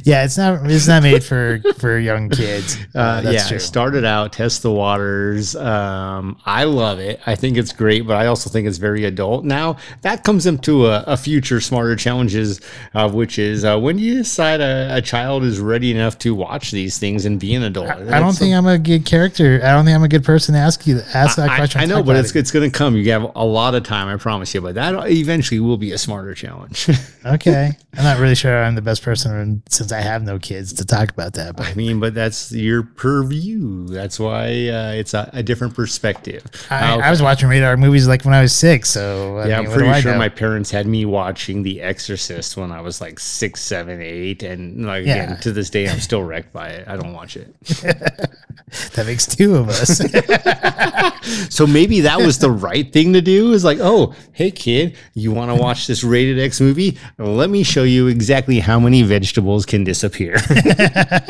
[0.02, 0.70] Yeah, it's not.
[0.70, 2.78] It's not made for for young kids.
[2.94, 3.58] Uh, that's yeah, true.
[3.58, 5.56] start it out, test the waters.
[5.56, 7.20] Um, I love it.
[7.26, 9.44] I think it's great, but I also think it's very adult.
[9.44, 12.60] Now that comes into a, a future smarter challenges,
[12.94, 16.36] uh, which is uh, when do you decide a, a child is ready enough to
[16.36, 17.88] watch these things and be an adult?
[17.90, 19.60] I don't think I'm a good character.
[19.64, 21.80] I don't think I'm a good person to ask you ask that I, question.
[21.80, 22.38] I know, but it's it.
[22.38, 22.94] it's going to come.
[22.94, 24.60] You have a lot of time, I promise you.
[24.60, 26.88] But that eventually will be a smarter challenge.
[27.26, 27.72] okay.
[27.96, 31.10] I'm not really sure I'm the best person since I have no kids to talk
[31.10, 31.56] about that.
[31.56, 33.86] But I mean, but that's your purview.
[33.88, 36.42] That's why uh, it's a, a different perspective.
[36.70, 38.90] I, Uh, I was watching radar movies like when I was six.
[38.90, 42.70] So I yeah, mean, I'm pretty sure my parents had me watching The Exorcist when
[42.72, 45.24] I was like six, seven, eight, and like Yeah.
[45.24, 46.88] again to this day, I'm still wrecked by it.
[46.88, 47.54] I don't watch it.
[48.94, 50.00] that makes two of us.
[51.48, 53.52] So maybe that was the right thing to do.
[53.52, 56.98] Is like, oh, hey kid, you want to watch this rated X movie?
[57.18, 59.34] Let me show you exactly how many vegetables
[59.66, 60.34] can disappear.
[60.48, 61.20] I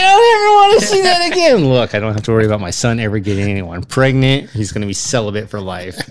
[0.00, 1.68] don't ever want to see that again.
[1.68, 4.50] Look, I don't have to worry about my son ever getting anyone pregnant.
[4.50, 5.98] He's going to be celibate for life.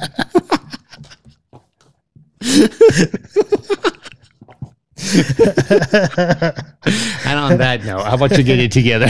[7.25, 9.07] and on that note, how about you get it together?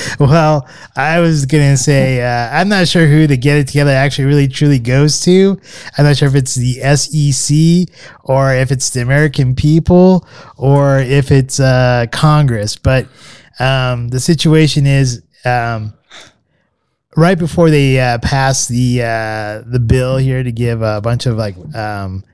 [0.18, 4.26] Well, I was gonna say uh, I'm not sure who the Get It Together actually
[4.26, 5.60] really truly goes to.
[5.96, 10.26] I'm not sure if it's the SEC or if it's the American people
[10.56, 12.76] or if it's uh, Congress.
[12.76, 13.08] But
[13.58, 15.94] um, the situation is um,
[17.16, 21.36] right before they uh, pass the uh, the bill here to give a bunch of
[21.36, 22.24] like um,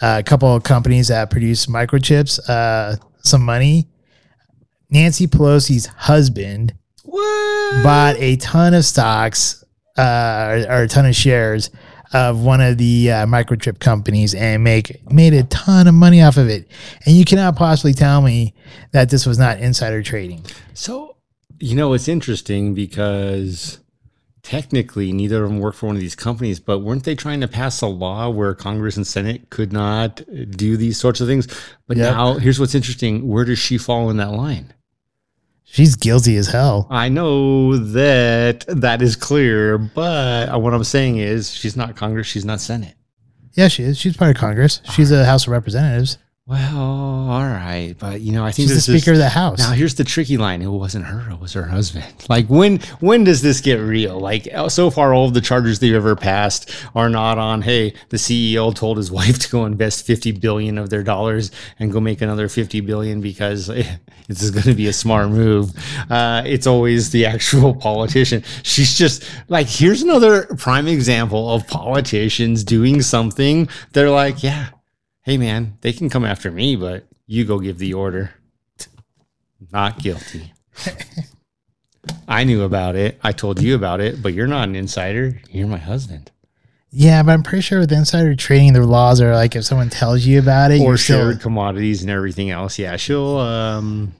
[0.00, 3.88] a couple of companies that produce microchips uh, some money.
[4.88, 6.74] Nancy Pelosi's husband
[7.82, 9.64] bought a ton of stocks
[9.98, 11.70] uh, or, or a ton of shares
[12.12, 16.36] of one of the uh, microchip companies and make made a ton of money off
[16.36, 16.70] of it.
[17.04, 18.54] And you cannot possibly tell me
[18.92, 20.44] that this was not insider trading.
[20.74, 21.16] So,
[21.58, 23.80] you know, it's interesting because
[24.42, 27.48] technically neither of them work for one of these companies, but weren't they trying to
[27.48, 31.48] pass a law where Congress and Senate could not do these sorts of things?
[31.88, 32.14] But Yep.
[32.14, 34.72] now, here's what's interesting where does she fall in that line?
[35.68, 36.86] She's guilty as hell.
[36.90, 42.26] I know that that is clear, but uh, what I'm saying is she's not Congress,
[42.26, 42.94] she's not Senate.
[43.54, 43.98] Yeah, she is.
[43.98, 44.80] She's part of Congress.
[44.92, 46.18] She's a House of Representatives.
[46.48, 49.58] Well, all right, but you know, I think She's the this Speaker of the House.
[49.58, 50.62] Now here's the tricky line.
[50.62, 51.28] It wasn't her.
[51.32, 52.24] It was her husband.
[52.28, 54.20] Like when when does this get real?
[54.20, 57.62] Like so far, all of the charges they've ever passed are not on.
[57.62, 61.90] Hey, the CEO told his wife to go invest fifty billion of their dollars and
[61.90, 63.66] go make another fifty billion because
[64.28, 65.72] this is going to be a smart move.
[66.08, 68.44] Uh, it's always the actual politician.
[68.62, 73.68] She's just like here's another prime example of politicians doing something.
[73.94, 74.68] They're like, yeah,
[75.26, 78.32] hey man, they can come after me, but you go give the order.
[79.72, 80.52] Not guilty.
[82.28, 83.18] I knew about it.
[83.22, 85.40] I told you about it, but you're not an insider.
[85.50, 86.30] You're my husband.
[86.90, 90.24] Yeah, but I'm pretty sure with insider trading, the laws are like if someone tells
[90.24, 91.30] you about it, Or you're still.
[91.30, 92.78] shared commodities and everything else.
[92.78, 93.38] Yeah, she'll.
[93.38, 94.14] Um,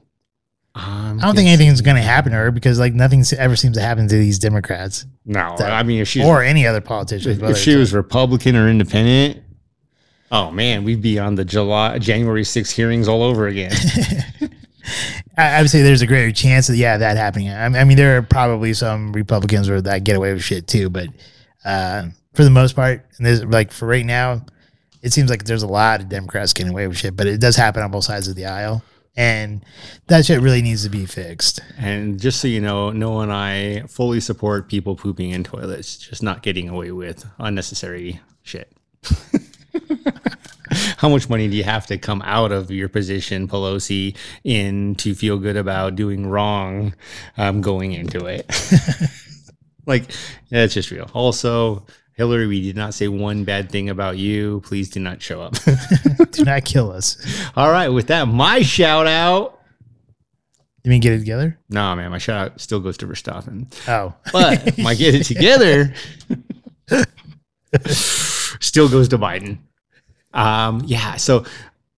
[0.75, 3.77] I'm I don't think anything's going to happen to her because like nothing ever seems
[3.77, 7.41] to happen to these Democrats No, I mean if she's or any other politician, if,
[7.41, 9.41] if she was Republican or Independent,
[10.31, 13.71] oh man, we'd be on the July January 6th hearings all over again.
[15.37, 17.49] I, would say there's a greater chance that yeah that happening.
[17.49, 20.89] I, I mean, there are probably some Republicans where that get away with shit too,
[20.89, 21.09] but
[21.65, 24.45] uh, for the most part, and there's like for right now,
[25.01, 27.55] it seems like there's a lot of Democrats getting away with shit, but it does
[27.55, 28.83] happen on both sides of the aisle,
[29.15, 29.63] and
[30.07, 31.59] that shit really needs to be fixed.
[31.77, 36.23] And just so you know, Noah and I fully support people pooping in toilets, just
[36.23, 38.71] not getting away with unnecessary shit.
[40.97, 45.15] How much money do you have to come out of your position, Pelosi, in to
[45.15, 46.93] feel good about doing wrong
[47.37, 48.45] um, going into it?
[49.85, 50.11] like,
[50.49, 51.09] yeah, it's just real.
[51.13, 54.59] Also, Hillary, we did not say one bad thing about you.
[54.65, 55.55] Please do not show up.
[56.31, 57.17] Do not kill us.
[57.55, 59.59] All right, with that, my shout out.
[60.83, 61.57] You mean get it together?
[61.69, 63.67] No, man, my shout out still goes to Verstappen.
[63.87, 65.93] Oh, But my get it together
[68.59, 69.59] still goes to Biden.
[70.33, 71.45] Um, yeah, so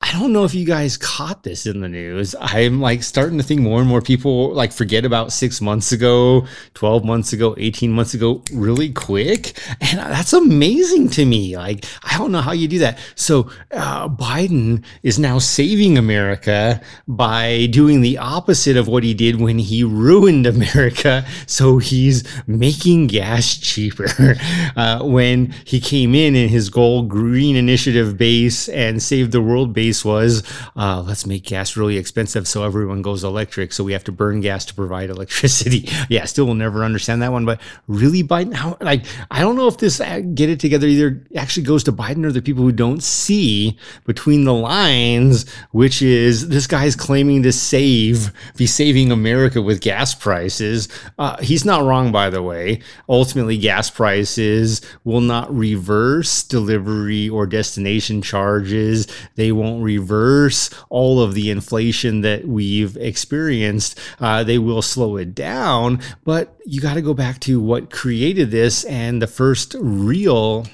[0.01, 2.33] I don't know if you guys caught this in the news.
[2.39, 6.47] I'm like starting to think more and more people like forget about six months ago,
[6.73, 9.59] 12 months ago, 18 months ago really quick.
[9.81, 11.57] And that's amazing to me.
[11.57, 12.97] Like, I don't know how you do that.
[13.15, 19.41] So, uh, Biden is now saving America by doing the opposite of what he did
[19.41, 21.25] when he ruined America.
[21.45, 24.07] So, he's making gas cheaper.
[24.75, 29.73] Uh, when he came in and his goal, green initiative base and save the world
[29.73, 30.43] base was
[30.75, 33.73] uh, let's make gas really expensive so everyone goes electric.
[33.73, 35.89] So we have to burn gas to provide electricity.
[36.09, 37.45] yeah, still will never understand that one.
[37.45, 41.25] But really, Biden, how, like, I don't know if this uh, get it together either
[41.35, 46.49] actually goes to Biden or the people who don't see between the lines, which is
[46.49, 50.87] this guy's claiming to save, be saving America with gas prices.
[51.17, 52.81] Uh, he's not wrong, by the way.
[53.07, 59.07] Ultimately, gas prices will not reverse delivery or destination charges.
[59.35, 63.99] They won't reverse all of the inflation that we've experienced.
[64.19, 68.51] Uh, they will slow it down, but you got to go back to what created
[68.51, 70.67] this and the first real.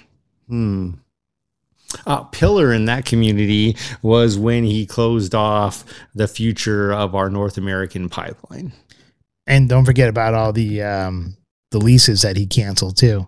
[0.47, 0.91] Hmm,
[2.05, 7.57] uh, pillar in that community was when he closed off the future of our North
[7.57, 8.73] American pipeline.
[9.47, 11.37] and don't forget about all the um,
[11.71, 13.27] the leases that he canceled too.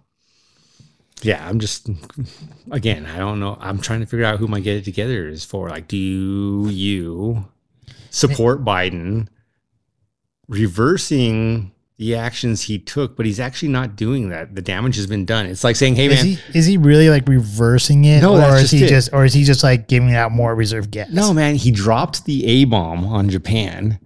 [1.24, 1.89] Yeah, I'm just
[2.72, 3.57] again, I don't know.
[3.59, 5.70] I'm trying to figure out who my get it together is for.
[5.70, 5.97] Like, do
[6.70, 7.45] you
[8.11, 9.28] support Biden
[10.47, 14.53] reversing the actions he took, but he's actually not doing that.
[14.53, 15.47] The damage has been done.
[15.47, 18.55] It's like saying, "Hey, Is man, he is he really like reversing it, No, or
[18.57, 18.88] is he it.
[18.89, 21.09] just or is he just like giving out more reserve gas?
[21.11, 23.97] No, man, he dropped the A bomb on Japan,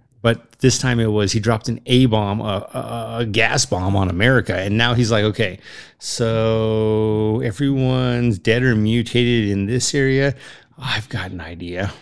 [0.62, 4.08] this time it was he dropped an A bomb, a, a, a gas bomb on
[4.08, 5.58] America, and now he's like, okay,
[5.98, 10.34] so everyone's dead or mutated in this area.
[10.78, 11.92] I've got an idea.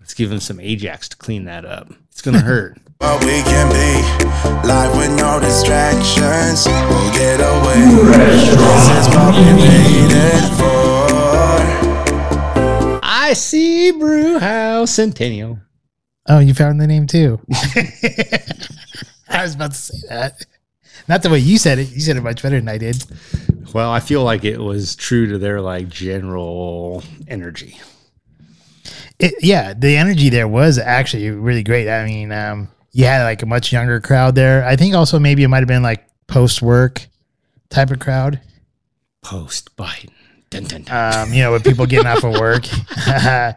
[0.00, 1.90] Let's give him some Ajax to clean that up.
[2.10, 2.78] It's gonna hurt.
[2.98, 6.66] But we can be live with no distractions.
[6.66, 7.80] We'll get away.
[8.16, 10.76] This is what we waited for.
[13.28, 15.58] IC Brewhouse Centennial.
[16.28, 17.40] Oh, you found the name too.
[19.28, 20.44] I was about to say that.
[21.08, 21.90] Not the way you said it.
[21.90, 23.04] You said it much better than I did.
[23.72, 27.78] Well, I feel like it was true to their like general energy.
[29.18, 31.88] It, yeah, the energy there was actually really great.
[31.88, 34.64] I mean, um, you had like a much younger crowd there.
[34.64, 37.06] I think also maybe it might have been like post work
[37.68, 38.40] type of crowd.
[39.22, 40.10] Post Biden.
[40.56, 41.14] Dun, dun, dun.
[41.28, 42.64] Um, you know, with people getting off of work.
[43.06, 43.52] uh,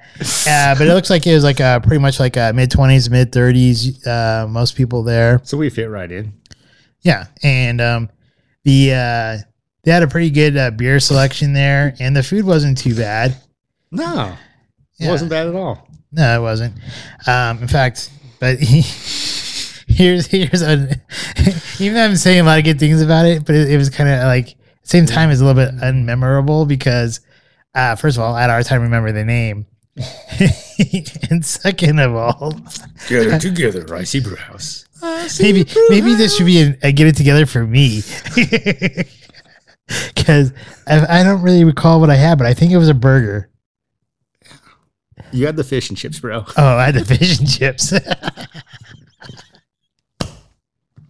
[0.75, 3.31] but it looks like it was like uh, pretty much like uh, mid twenties, mid
[3.31, 4.05] thirties.
[4.05, 5.39] Uh, most people there.
[5.43, 6.33] so we fit right in.
[7.01, 8.09] Yeah, and um,
[8.65, 9.37] the uh,
[9.83, 13.35] they had a pretty good uh, beer selection there, and the food wasn't too bad.
[13.91, 14.35] No,
[14.99, 15.09] it Yeah.
[15.11, 15.87] wasn't bad at all.
[16.11, 16.73] No, it wasn't.
[17.27, 18.59] Um, in fact, but
[19.87, 20.99] here's here's a
[21.79, 23.89] even though I'm saying a lot of good things about it, but it, it was
[23.89, 24.55] kind of like
[24.89, 27.19] same time is a little bit unmemorable because
[27.75, 29.67] uh, first of all, I had a hard time remembering the name,
[31.29, 32.59] and second of all,
[33.05, 34.85] together, together, IC Brewhouse.
[35.39, 38.01] maybe maybe this should be a, a get it together for me
[40.15, 40.51] because
[40.87, 43.51] I, I don't really recall what I had, but I think it was a burger.
[45.31, 46.45] You had the fish and chips, bro.
[46.57, 47.93] Oh, I had the fish and chips.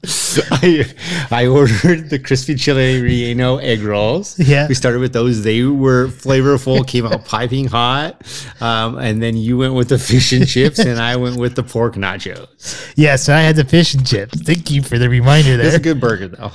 [0.06, 0.86] I
[1.30, 4.40] I ordered the crispy chili relleno egg rolls.
[4.40, 4.68] Yeah.
[4.68, 5.44] we started with those.
[5.44, 8.22] They were flavorful, came out piping hot.
[8.62, 11.64] Um, and then you went with the fish and chips, and I went with the
[11.64, 12.94] pork nachos.
[12.96, 14.42] Yeah, so I had the fish and chips.
[14.42, 16.52] Thank you for the reminder It's a good burger, though.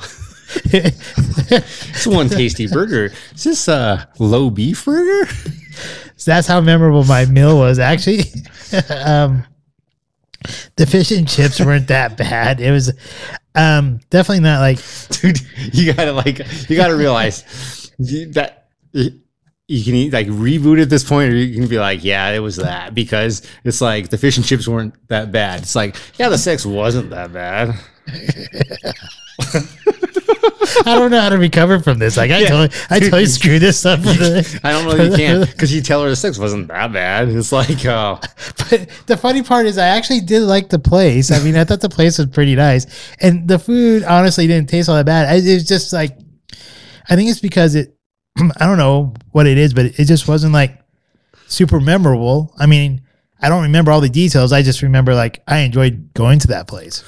[0.67, 3.11] It's one tasty burger.
[3.35, 5.31] Is this a low beef burger?
[6.17, 8.25] So that's how memorable my meal was actually.
[8.91, 9.45] um,
[10.77, 12.61] the fish and chips weren't that bad.
[12.61, 12.93] It was
[13.55, 14.79] um, definitely not like
[15.11, 15.41] dude
[15.73, 18.69] you gotta like you gotta realize that
[19.67, 22.57] you can like reboot at this point or you can be like yeah it was
[22.57, 26.37] that because it's like the fish and chips weren't that bad it's like yeah the
[26.37, 27.75] sex wasn't that bad
[30.87, 32.17] I don't know how to recover from this.
[32.17, 32.49] Like I Yeah.
[32.49, 34.01] totally, I totally screwed this up.
[34.01, 37.29] The, i don't know you can't because you tell her the sex wasn't that bad
[37.29, 38.19] it's like oh
[38.71, 41.31] But the funny part is, I actually did like the place.
[41.31, 42.87] I mean, I thought the place was pretty nice,
[43.21, 45.29] and the food honestly didn't taste all that bad.
[45.29, 46.19] I, it was just like,
[47.09, 47.97] I think it's because it,
[48.39, 50.81] I don't know what it is, but it just wasn't like
[51.47, 52.55] super memorable.
[52.59, 53.03] I mean,
[53.41, 54.53] I don't remember all the details.
[54.53, 57.03] I just remember like I enjoyed going to that place.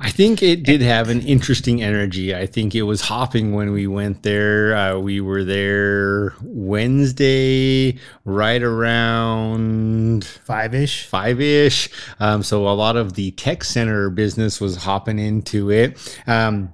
[0.00, 2.32] I think it did have an interesting energy.
[2.32, 4.76] I think it was hopping when we went there.
[4.76, 11.04] Uh, we were there Wednesday, right around Five ish.
[11.06, 11.90] five ish.
[12.20, 15.98] Um, so a lot of the tech center business was hopping into it.
[16.28, 16.72] Um,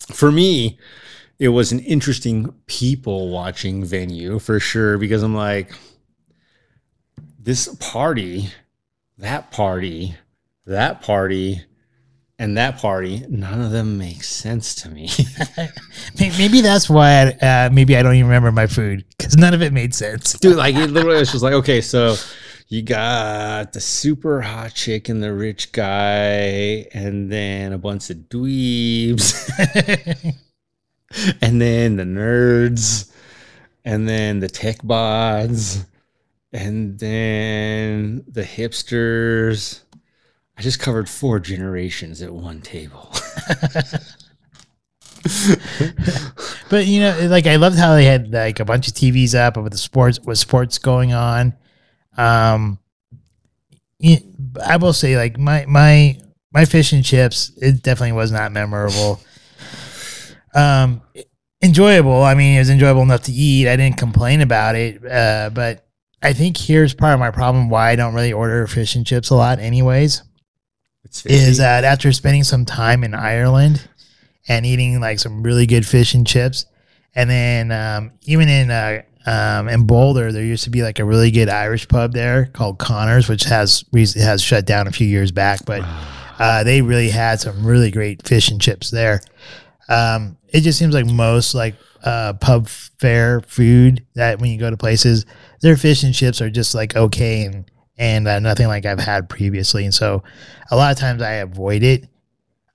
[0.00, 0.78] for me,
[1.38, 5.72] it was an interesting people watching venue for sure because I'm like,
[7.38, 8.50] this party,
[9.16, 10.14] that party,
[10.66, 11.62] that party,
[12.42, 15.08] and that party, none of them make sense to me.
[16.18, 17.36] Maybe that's why.
[17.40, 20.32] I, uh, maybe I don't even remember my food because none of it made sense.
[20.32, 22.16] dude like it literally was just like okay so
[22.66, 28.16] you got the super hot chick and the rich guy and then a bunch of
[28.16, 29.48] dweebs
[31.42, 33.12] and then the nerds
[33.84, 35.86] and then the tech bods
[36.52, 39.81] and then the hipsters
[40.62, 43.12] i just covered four generations at one table
[46.68, 49.56] But you know, like I loved how they had like a bunch of TVs up
[49.56, 51.52] with the sports with sports going on.
[52.16, 52.78] Um,
[54.02, 56.18] I will say, like my my
[56.52, 59.20] my fish and chips, it definitely was not memorable.
[60.54, 61.02] Um,
[61.62, 62.22] enjoyable.
[62.22, 63.68] I mean, it was enjoyable enough to eat.
[63.68, 65.04] I didn't complain about it.
[65.04, 65.86] Uh, but
[66.22, 69.30] I think here's part of my problem why I don't really order fish and chips
[69.30, 70.22] a lot, anyways
[71.24, 73.88] is that after spending some time in Ireland
[74.48, 76.66] and eating like some really good fish and chips,
[77.14, 81.04] and then um, even in uh, um, in Boulder, there used to be like a
[81.04, 83.84] really good Irish pub there called Connors, which has
[84.14, 85.82] has shut down a few years back, but
[86.38, 89.20] uh, they really had some really great fish and chips there.
[89.88, 94.70] Um, it just seems like most like uh, pub fare food that when you go
[94.70, 95.26] to places,
[95.60, 99.28] their fish and chips are just like okay and and uh, nothing like I've had
[99.28, 99.84] previously.
[99.84, 100.22] And so
[100.70, 102.08] a lot of times I avoid it.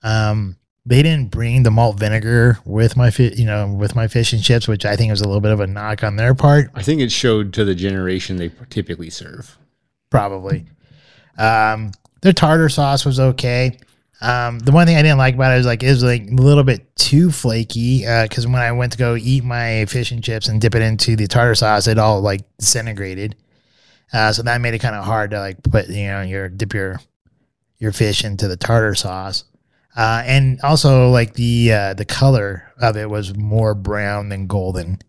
[0.03, 4.31] Um, they didn't bring the malt vinegar with my fi- you know with my fish
[4.31, 6.71] and chips, which I think was a little bit of a knock on their part.
[6.75, 9.57] i think it showed to the generation they typically serve
[10.09, 10.65] probably.
[11.37, 11.91] Um,
[12.21, 13.77] their tartar sauce was okay.
[14.21, 16.33] Um, the one thing I didn't like about it was like it was like a
[16.33, 20.47] little bit too flaky because when I went to go eat my fish and chips
[20.47, 23.35] and dip it into the tartar sauce, it all like disintegrated.
[24.13, 26.73] Uh, so that made it kind of hard to like put you know your dip
[26.73, 26.99] your
[27.79, 29.43] your fish into the tartar sauce.
[29.95, 34.99] Uh, and also like the uh, the color of it was more brown than golden,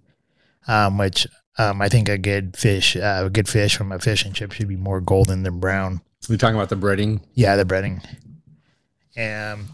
[0.67, 1.27] um, which
[1.59, 4.53] um, I think a good fish, uh, a good fish from a fish and chip
[4.53, 6.01] should be more golden than brown.
[6.29, 8.03] we're talking about the breading Yeah, the breading.
[9.17, 9.69] Um,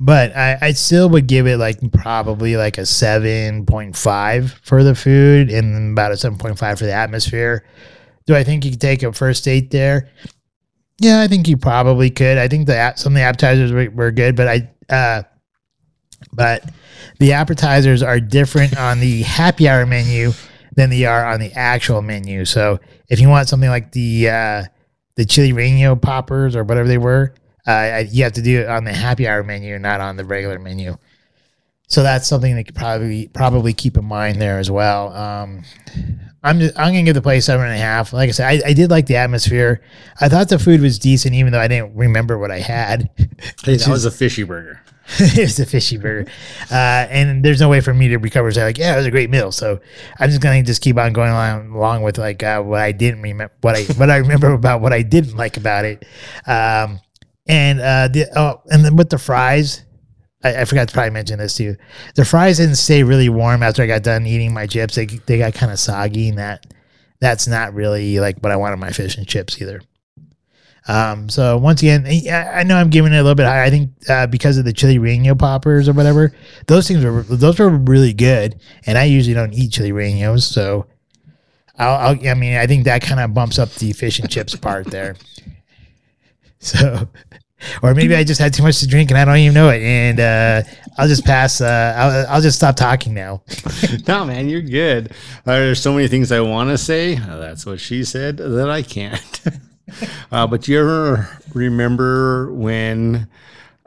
[0.00, 4.82] but I, I still would give it like probably like a seven point five for
[4.82, 7.64] the food and about a seven point five for the atmosphere.
[8.26, 10.10] Do I think you could take a first date there?
[11.00, 12.38] Yeah, I think you probably could.
[12.38, 15.22] I think the some of the appetizers were, were good, but I uh,
[16.32, 16.70] but
[17.18, 20.32] the appetizers are different on the happy hour menu
[20.74, 22.44] than they are on the actual menu.
[22.44, 24.64] So if you want something like the uh,
[25.16, 27.34] the chili reno poppers or whatever they were,
[27.66, 30.58] uh, you have to do it on the happy hour menu, not on the regular
[30.58, 30.96] menu.
[31.92, 35.14] So that's something that could probably probably keep in mind there as well.
[35.14, 35.62] Um,
[36.42, 38.14] I'm just, I'm gonna give the place seven and a half.
[38.14, 39.82] Like I said, I, I did like the atmosphere.
[40.18, 43.10] I thought the food was decent, even though I didn't remember what I had.
[43.64, 44.80] hey that was a fishy burger
[45.18, 46.30] it was a fishy burger,
[46.70, 48.50] uh, and there's no way for me to recover.
[48.52, 49.52] Say like, yeah, it was a great meal.
[49.52, 49.78] So
[50.18, 53.20] I'm just gonna just keep on going along, along with like uh, what I didn't
[53.20, 56.06] remember, what I what I remember about what I didn't like about it.
[56.46, 57.00] Um,
[57.46, 59.84] And uh, the oh, and then with the fries,
[60.44, 61.76] I, I forgot to probably mention this too.
[62.14, 64.94] The fries didn't stay really warm after I got done eating my chips.
[64.94, 66.66] They they got kind of soggy, and that
[67.20, 69.80] that's not really like what I wanted my fish and chips either.
[70.88, 73.62] Um, so once again, I, know I'm giving it a little bit higher.
[73.62, 76.32] I think uh, because of the chili reno poppers or whatever,
[76.66, 78.60] those things were those were really good.
[78.86, 80.86] And I usually don't eat chili renos, so
[81.78, 84.56] I'll, I'll I mean I think that kind of bumps up the fish and chips
[84.56, 85.16] part there.
[86.64, 87.08] So,
[87.82, 89.82] or maybe I just had too much to drink and I don't even know it,
[89.82, 90.62] and uh,
[90.98, 91.60] I'll just pass.
[91.60, 93.42] Uh, I'll, I'll just stop talking now.
[94.08, 95.12] no, man, you're good.
[95.46, 97.16] Uh, there's so many things I want to say.
[97.16, 99.42] Uh, that's what she said that I can't.
[100.32, 103.28] uh, but you ever remember when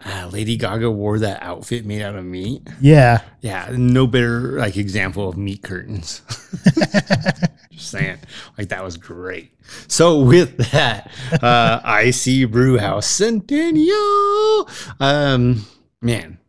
[0.04, 2.68] uh, Lady Gaga wore that outfit made out of meat?
[2.80, 6.22] Yeah, Yeah, no better like example of meat curtains.
[7.76, 8.18] Just saying,
[8.58, 9.52] like that was great.
[9.88, 11.12] So with that,
[11.42, 14.70] uh, IC Brewhouse Centennial,
[15.00, 15.66] um,
[16.02, 16.40] man,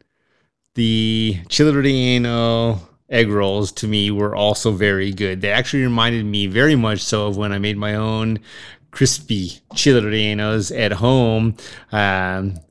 [0.75, 5.41] the chili relleno egg rolls to me were also very good.
[5.41, 8.39] They actually reminded me very much so of when I made my own
[8.91, 11.57] crispy chili rellenos at home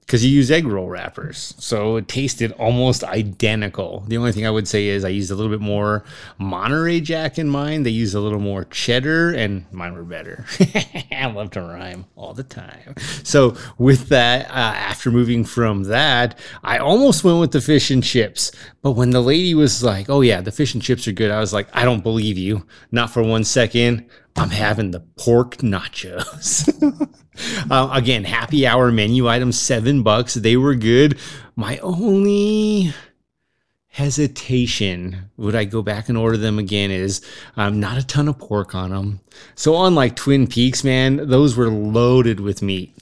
[0.05, 1.55] because you use egg roll wrappers.
[1.57, 4.03] So it tasted almost identical.
[4.07, 6.03] The only thing I would say is I used a little bit more
[6.37, 7.83] Monterey Jack in mine.
[7.83, 10.45] They used a little more cheddar, and mine were better.
[11.11, 12.95] I love to rhyme all the time.
[13.23, 18.03] So with that, uh, after moving from that, I almost went with the fish and
[18.03, 18.51] chips.
[18.83, 21.39] But when the lady was like, "Oh yeah, the fish and chips are good," I
[21.39, 24.05] was like, "I don't believe you, not for one second.
[24.35, 26.67] I'm having the pork nachos.
[27.71, 30.33] uh, again, happy hour menu items, seven bucks.
[30.33, 31.17] They were good.
[31.55, 32.93] My only
[33.87, 37.21] hesitation would I go back and order them again is
[37.55, 39.21] um, not a ton of pork on them.
[39.55, 42.93] So unlike Twin Peaks, man, those were loaded with meat.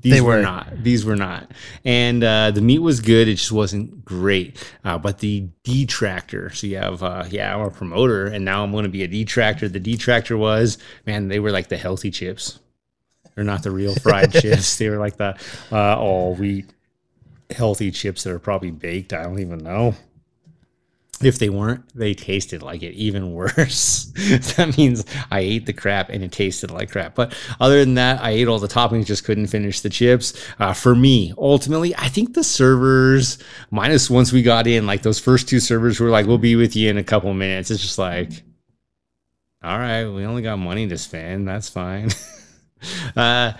[0.00, 0.36] These They were.
[0.36, 0.42] were.
[0.42, 0.72] not.
[0.82, 1.50] These were not.
[1.84, 3.26] And uh, the meat was good.
[3.26, 4.56] It just wasn't great.
[4.84, 6.50] Uh, but the detractor.
[6.50, 9.08] So you have, uh, yeah, I'm a promoter, and now I'm going to be a
[9.08, 9.68] detractor.
[9.68, 12.60] The detractor was, man, they were like the healthy chips.
[13.34, 14.76] They're not the real fried chips.
[14.78, 15.36] They were like the
[15.72, 16.66] uh, all wheat
[17.50, 19.12] healthy chips that are probably baked.
[19.12, 19.94] I don't even know.
[21.22, 24.04] If they weren't, they tasted like it even worse.
[24.56, 27.14] that means I ate the crap and it tasted like crap.
[27.14, 30.32] But other than that, I ate all the toppings, just couldn't finish the chips.
[30.58, 33.38] Uh, for me, ultimately, I think the servers,
[33.70, 36.76] minus once we got in, like those first two servers were like, we'll be with
[36.76, 37.70] you in a couple minutes.
[37.70, 38.42] It's just like,
[39.62, 41.48] all right, we only got money to spend.
[41.48, 42.10] That's fine.
[43.16, 43.52] uh,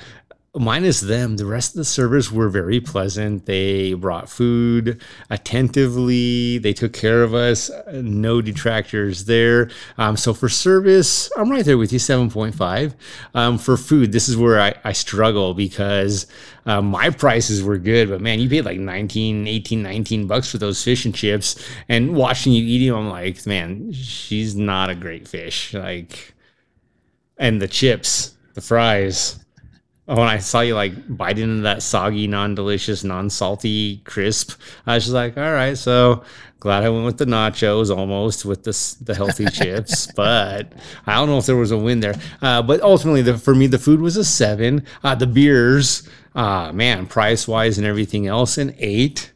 [0.55, 3.47] minus them, the rest of the servers were very pleasant.
[3.47, 6.59] They brought food attentively.
[6.59, 7.71] They took care of us.
[7.93, 9.71] No detractors there.
[9.99, 12.95] Um, so for service, I'm right there with you, 7.5.
[13.35, 16.27] Um, for food, this is where I, I struggle because
[16.67, 20.59] uh, my prices were good, but man, you paid like 19, 18, 19 bucks for
[20.59, 21.63] those fish and chips.
[21.89, 25.75] And watching you eating, I'm like, man, she's not a great fish.
[25.75, 26.35] Like,
[27.37, 29.45] and the chips, the fries.
[30.09, 35.05] Oh, when I saw you like bite into that soggy, non-delicious, non-salty crisp, I was
[35.05, 36.25] just like, all right, so
[36.61, 40.73] glad I went with the nachos almost with the the healthy chips, but
[41.07, 42.15] I don't know if there was a win there.
[42.41, 44.85] Uh, but ultimately, the, for me, the food was a seven.
[45.05, 49.33] Uh, the beers, uh, man, price wise and everything else, an eight.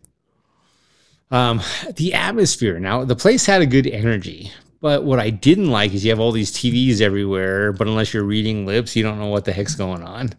[1.31, 1.61] Um,
[1.97, 2.79] the atmosphere.
[2.79, 6.21] Now, the place had a good energy, but what I didn't like is you have
[6.21, 9.75] all these TVs everywhere, but unless you're reading lips, you don't know what the heck's
[9.75, 10.33] going on.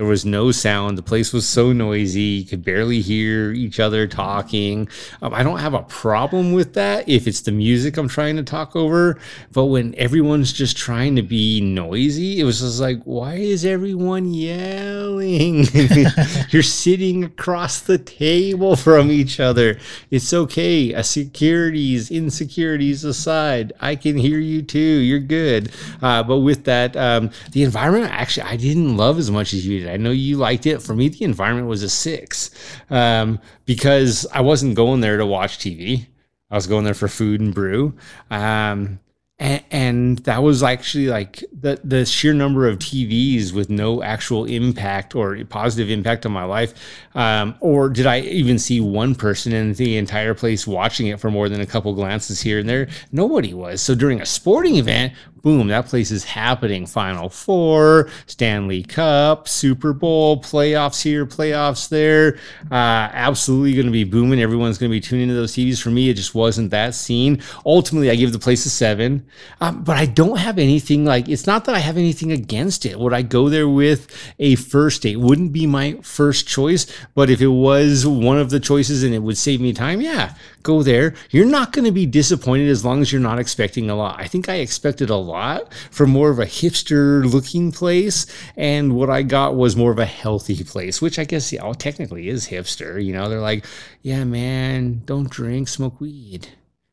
[0.00, 0.96] There was no sound.
[0.96, 2.22] The place was so noisy.
[2.22, 4.88] You could barely hear each other talking.
[5.20, 8.42] Um, I don't have a problem with that if it's the music I'm trying to
[8.42, 9.18] talk over.
[9.52, 14.32] But when everyone's just trying to be noisy, it was just like, why is everyone
[14.32, 15.66] yelling?
[16.48, 19.78] You're sitting across the table from each other.
[20.10, 20.94] It's okay.
[20.94, 24.78] A securities, insecurities aside, I can hear you too.
[24.78, 25.70] You're good.
[26.00, 29.80] Uh, but with that, um, the environment actually I didn't love as much as you
[29.80, 29.89] did.
[29.90, 30.82] I know you liked it.
[30.82, 32.50] For me, the environment was a six
[32.90, 36.06] um, because I wasn't going there to watch TV.
[36.50, 37.94] I was going there for food and brew.
[38.30, 39.00] Um,
[39.40, 44.44] and, and that was actually like the the sheer number of TVs with no actual
[44.44, 46.74] impact or positive impact on my life.
[47.14, 51.30] Um, or did I even see one person in the entire place watching it for
[51.30, 52.88] more than a couple glances here and there?
[53.12, 53.80] Nobody was.
[53.80, 56.86] So during a sporting event, boom, that place is happening.
[56.86, 62.38] Final Four, Stanley Cup, Super Bowl, playoffs here, playoffs there.
[62.70, 64.40] Uh, absolutely going to be booming.
[64.40, 65.80] Everyone's going to be tuning into those TVs.
[65.82, 67.42] For me, it just wasn't that scene.
[67.64, 69.26] Ultimately, I give the place a seven.
[69.60, 72.98] Um, but I don't have anything like it's not that I have anything against it.
[72.98, 75.16] Would I go there with a first date?
[75.16, 79.20] Wouldn't be my first choice, but if it was one of the choices and it
[79.20, 81.14] would save me time, yeah, go there.
[81.30, 84.20] You're not going to be disappointed as long as you're not expecting a lot.
[84.20, 89.10] I think I expected a lot from more of a hipster looking place, and what
[89.10, 93.02] I got was more of a healthy place, which I guess yeah, technically is hipster.
[93.04, 93.64] You know, they're like,
[94.02, 96.48] yeah, man, don't drink, smoke weed.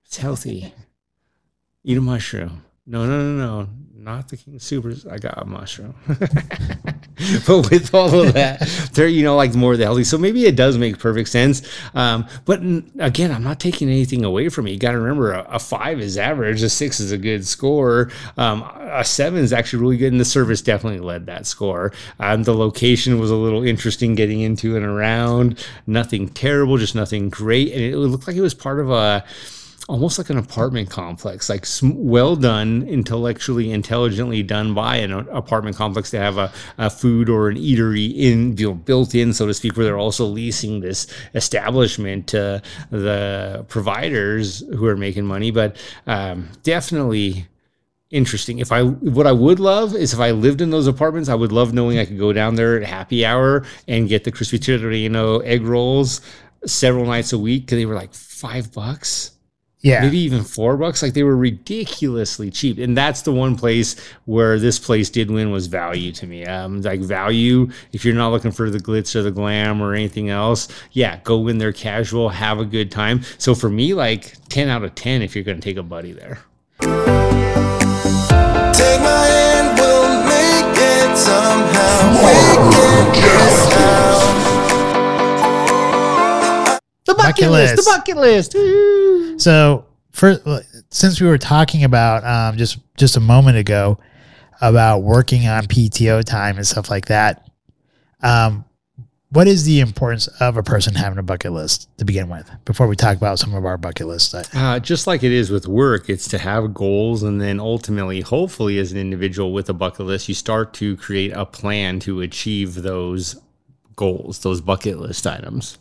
[0.05, 0.73] It's healthy.
[1.83, 2.63] Eat a mushroom.
[2.85, 3.69] No, no, no, no,
[4.07, 5.05] not the King of Supers.
[5.05, 5.93] I got a mushroom.
[6.07, 8.61] but with all of that,
[8.93, 10.05] they're, you know, like more of the healthy.
[10.05, 11.61] So maybe it does make perfect sense.
[11.93, 12.61] Um, but
[12.99, 14.71] again, I'm not taking anything away from it.
[14.71, 18.09] You got to remember a, a five is average, a six is a good score.
[18.37, 20.13] Um, a seven is actually really good.
[20.13, 21.91] And the service definitely led that score.
[22.19, 25.63] Um, the location was a little interesting getting into and around.
[25.85, 27.73] Nothing terrible, just nothing great.
[27.73, 29.25] And it looked like it was part of a,
[29.87, 36.11] almost like an apartment complex, like well done, intellectually, intelligently done by an apartment complex
[36.11, 39.53] to have a, a food or an eatery in, you know, built in, so to
[39.53, 42.61] speak, where they're also leasing this establishment to
[42.91, 45.51] the providers who are making money.
[45.51, 47.47] But um, definitely
[48.11, 48.59] interesting.
[48.59, 51.53] If I what I would love is if I lived in those apartments, I would
[51.53, 55.39] love knowing I could go down there at happy hour and get the crispy Torino
[55.39, 56.19] egg rolls
[56.65, 59.36] several nights a week because they were like five bucks
[59.87, 60.01] Yeah.
[60.01, 61.01] maybe even four bucks.
[61.01, 65.51] Like they were ridiculously cheap, and that's the one place where this place did win
[65.51, 66.45] was value to me.
[66.45, 67.69] Um, like value.
[67.93, 71.47] If you're not looking for the glitz or the glam or anything else, yeah, go
[71.47, 73.21] in there casual, have a good time.
[73.37, 76.11] So for me, like ten out of ten if you're going to take a buddy
[76.11, 76.39] there.
[76.79, 76.89] Take
[79.01, 81.77] my hand, we'll make it somehow.
[87.07, 87.75] The Bucket list.
[87.77, 88.53] The bucket list.
[88.53, 89.39] Woo.
[89.39, 90.39] So, for
[90.89, 93.99] since we were talking about um, just just a moment ago
[94.61, 97.47] about working on PTO time and stuff like that,
[98.23, 98.65] um,
[99.29, 102.49] what is the importance of a person having a bucket list to begin with?
[102.65, 105.67] Before we talk about some of our bucket lists, Uh, just like it is with
[105.67, 110.05] work, it's to have goals, and then ultimately, hopefully, as an individual with a bucket
[110.07, 113.35] list, you start to create a plan to achieve those
[113.95, 115.77] goals, those bucket list items.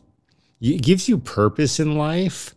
[0.61, 2.55] It gives you purpose in life,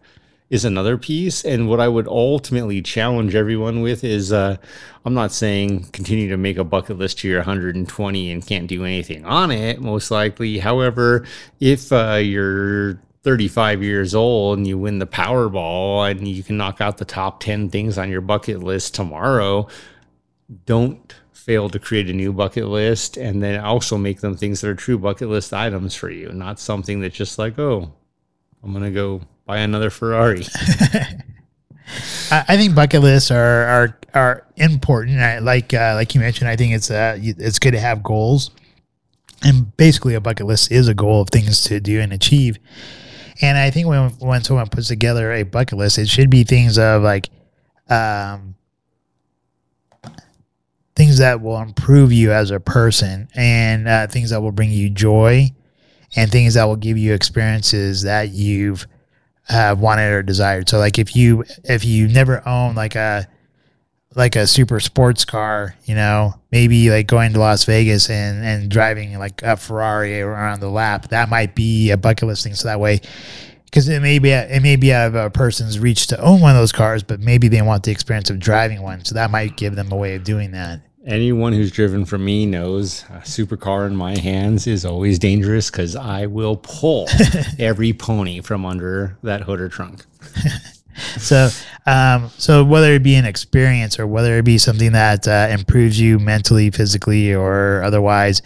[0.50, 1.46] is another piece.
[1.46, 4.58] And what I would ultimately challenge everyone with is uh,
[5.06, 8.84] I'm not saying continue to make a bucket list to your 120 and can't do
[8.84, 10.58] anything on it, most likely.
[10.58, 11.26] However,
[11.60, 16.82] if uh, you're 35 years old and you win the Powerball and you can knock
[16.82, 19.68] out the top 10 things on your bucket list tomorrow,
[20.66, 21.14] don't
[21.50, 24.76] fail to create a new bucket list and then also make them things that are
[24.76, 27.92] true bucket list items for you, not something that's just like, oh,
[28.64, 30.46] I'm going to go buy another Ferrari.
[32.32, 35.22] I, think bucket lists are are are important.
[35.22, 38.52] I, like uh, like you mentioned, I think it's uh, it's good to have goals,
[39.44, 42.60] and basically a bucket list is a goal of things to do and achieve.
[43.42, 46.78] And I think when when someone puts together a bucket list, it should be things
[46.78, 47.28] of like,
[47.90, 48.54] um,
[51.00, 54.90] things that will improve you as a person, and uh, things that will bring you
[54.90, 55.50] joy,
[56.18, 58.86] and things that will give you experiences that you've
[59.48, 60.68] have wanted or desired.
[60.68, 63.30] So like if you if you never own like a
[64.14, 68.70] like a super sports car, you know, maybe like going to Las Vegas and and
[68.70, 72.56] driving like a Ferrari around the lap, that might be a bucket list thing.
[72.56, 73.00] So that way,
[73.64, 76.52] because it may be it may be out of a person's reach to own one
[76.52, 79.06] of those cars, but maybe they want the experience of driving one.
[79.06, 80.82] So that might give them a way of doing that.
[81.06, 85.96] Anyone who's driven from me knows a supercar in my hands is always dangerous because
[85.96, 87.08] I will pull
[87.60, 90.06] every pony from under that hood or trunk.
[91.18, 91.50] So,
[91.86, 96.00] um, so whether it be an experience or whether it be something that uh, improves
[96.00, 98.42] you mentally, physically, or otherwise,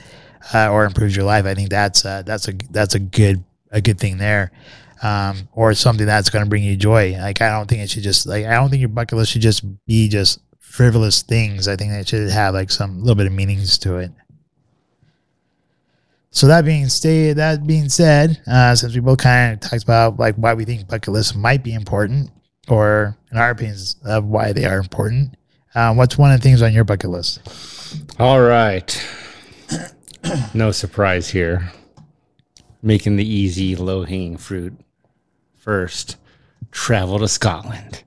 [0.53, 3.81] uh, or improves your life, I think that's uh, that's a that's a good a
[3.81, 4.51] good thing there.
[5.01, 7.17] Um, or something that's going to bring you joy.
[7.19, 9.41] Like I don't think it should just like I don't think your bucket list should
[9.41, 10.39] just be just
[10.73, 11.67] frivolous things.
[11.67, 14.11] I think it should have like some little bit of meanings to it.
[16.31, 20.17] So that being stated, that being said, uh, since we both kind of talked about
[20.17, 22.31] like why we think bucket lists might be important,
[22.67, 25.37] or in our opinions of why they are important,
[25.75, 27.39] uh, what's one of the things on your bucket list?
[28.17, 28.99] All right.
[30.55, 31.71] no surprise here.
[32.81, 34.73] Making the easy, low hanging fruit.
[35.55, 36.17] First,
[36.71, 38.03] travel to Scotland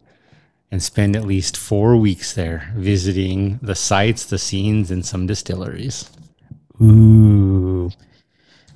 [0.71, 6.11] and spend at least four weeks there visiting the sights, the scenes, and some distilleries.
[6.83, 7.91] Ooh,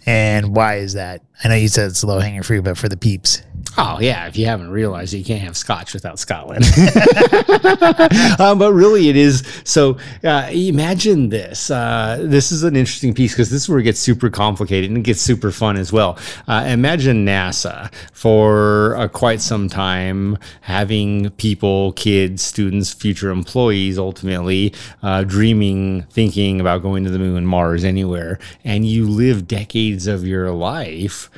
[0.07, 1.23] and why is that?
[1.45, 3.43] I know you said it's low hanging fruit, but for the peeps,
[3.79, 6.65] Oh yeah, if you haven't realized it, you can't have Scotch without Scotland.
[8.41, 9.45] um, but really, it is.
[9.65, 11.71] So uh, imagine this.
[11.71, 14.99] Uh, this is an interesting piece because this is where it gets super complicated and
[14.99, 16.19] it gets super fun as well.
[16.49, 24.75] Uh, imagine NASA for uh, quite some time having people, kids, students, future employees, ultimately
[25.03, 30.27] uh, dreaming, thinking about going to the moon, Mars, anywhere, and you live decades of
[30.27, 31.31] your life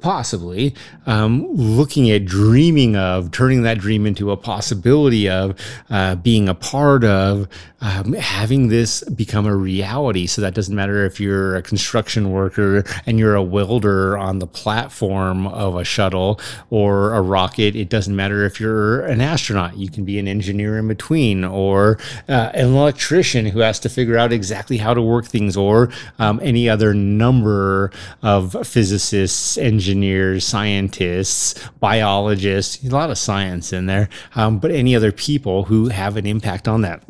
[0.00, 0.74] possibly
[1.06, 5.58] um, looking at dreaming of turning that dream into a possibility of
[5.90, 7.48] uh, being a part of
[7.84, 10.26] um, having this become a reality.
[10.26, 14.46] So that doesn't matter if you're a construction worker and you're a welder on the
[14.46, 17.76] platform of a shuttle or a rocket.
[17.76, 19.76] It doesn't matter if you're an astronaut.
[19.76, 24.16] You can be an engineer in between or uh, an electrician who has to figure
[24.16, 27.90] out exactly how to work things or um, any other number
[28.22, 35.12] of physicists engineers scientists biologists a lot of science in there um, but any other
[35.12, 37.02] people who have an impact on that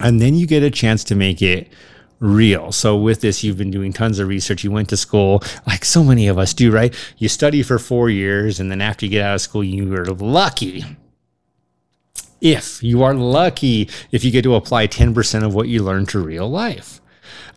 [0.00, 1.68] and then you get a chance to make it
[2.18, 2.72] real.
[2.72, 4.64] So with this, you've been doing tons of research.
[4.64, 6.94] You went to school, like so many of us do, right?
[7.18, 10.04] You study for four years, and then after you get out of school, you are
[10.04, 10.84] lucky.
[12.40, 16.18] If you are lucky, if you get to apply 10% of what you learn to
[16.18, 17.00] real life.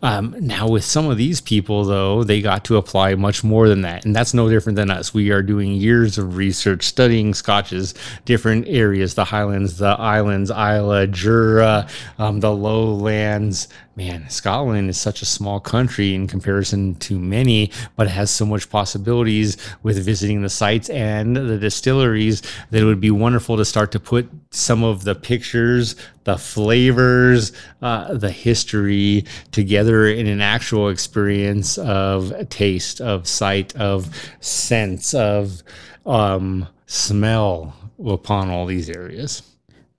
[0.02, 3.82] Um, now, with some of these people, though, they got to apply much more than
[3.82, 4.04] that.
[4.04, 5.12] And that's no different than us.
[5.12, 7.94] We are doing years of research, studying scotches,
[8.24, 13.68] different areas the highlands, the islands, Islay, Jura, um, the lowlands,
[14.00, 18.46] man, Scotland is such a small country in comparison to many, but it has so
[18.46, 22.40] much possibilities with visiting the sites and the distilleries
[22.70, 27.52] that it would be wonderful to start to put some of the pictures, the flavors,
[27.82, 34.08] uh, the history together in an actual experience of taste, of sight, of
[34.40, 35.62] sense, of
[36.06, 37.76] um, smell
[38.06, 39.42] upon all these areas.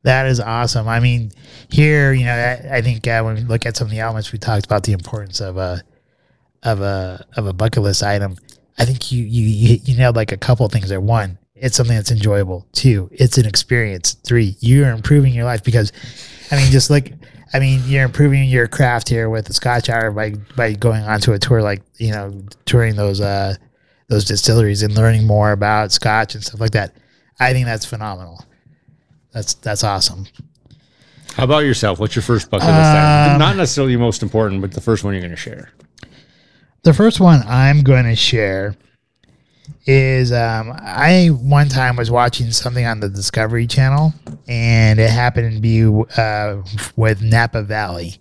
[0.04, 0.88] That is awesome.
[0.88, 1.32] I mean,
[1.70, 4.32] here, you know, I, I think uh, when we look at some of the elements,
[4.32, 5.84] we talked about the importance of a
[6.64, 8.36] of a of a bucket list item.
[8.78, 11.02] I think you you you nailed like a couple things there.
[11.02, 12.66] One, it's something that's enjoyable.
[12.74, 14.14] Two, it's an experience.
[14.14, 15.92] Three, you're improving your life because,
[16.50, 17.14] I mean, just like
[17.54, 21.34] I mean, you're improving your craft here with the Scotch Hour by by going onto
[21.34, 23.56] a tour like you know touring those uh
[24.08, 26.96] those distilleries and learning more about Scotch and stuff like that.
[27.40, 28.44] I think that's phenomenal.
[29.34, 30.26] That's that's awesome.
[31.36, 32.00] How about yourself?
[32.00, 32.78] What's your first bucket list?
[32.78, 33.40] item?
[33.40, 35.72] Not necessarily the most important, but the first one you're going to share.
[36.84, 38.76] The first one I'm going to share
[39.86, 44.14] is um, I one time was watching something on the Discovery Channel,
[44.48, 45.86] and it happened to be
[46.18, 46.62] uh,
[46.96, 48.20] with Napa Valley,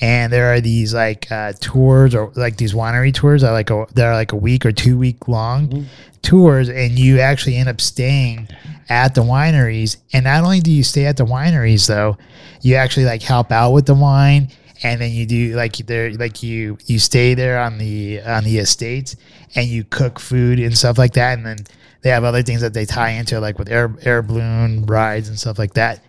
[0.00, 3.70] and there are these like uh, tours or like these winery tours that are like
[3.70, 5.86] a they're like a week or two week long
[6.22, 8.48] tours, and you actually end up staying
[8.88, 9.98] at the wineries.
[10.12, 12.16] And not only do you stay at the wineries though,
[12.62, 14.48] you actually like help out with the wine
[14.82, 18.58] and then you do like there like you you stay there on the on the
[18.58, 19.16] estates
[19.54, 21.36] and you cook food and stuff like that.
[21.36, 21.58] And then
[22.00, 25.38] they have other things that they tie into like with air air balloon rides and
[25.38, 26.02] stuff like that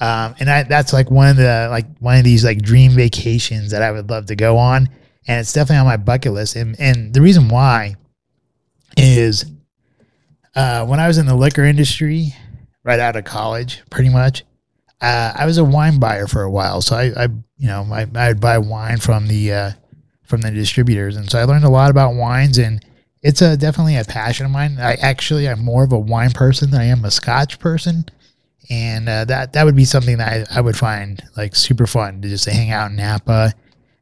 [0.00, 3.70] um, and I, that's like one of the like one of these like dream vacations
[3.70, 4.88] that I would love to go on.
[5.28, 6.56] And it's definitely on my bucket list.
[6.56, 7.96] And and the reason why
[8.96, 9.44] is
[10.56, 12.34] uh, when I was in the liquor industry
[12.84, 14.44] right out of college pretty much
[15.02, 17.28] uh, I was a wine buyer for a while, so I, I
[17.58, 19.70] you know, I, I'd buy wine from the uh,
[20.22, 22.84] from the distributors, and so I learned a lot about wines, and
[23.20, 24.78] it's a definitely a passion of mine.
[24.78, 28.06] I actually I'm more of a wine person than I am a Scotch person,
[28.70, 32.22] and uh, that that would be something that I, I would find like super fun
[32.22, 33.54] to just hang out in Napa.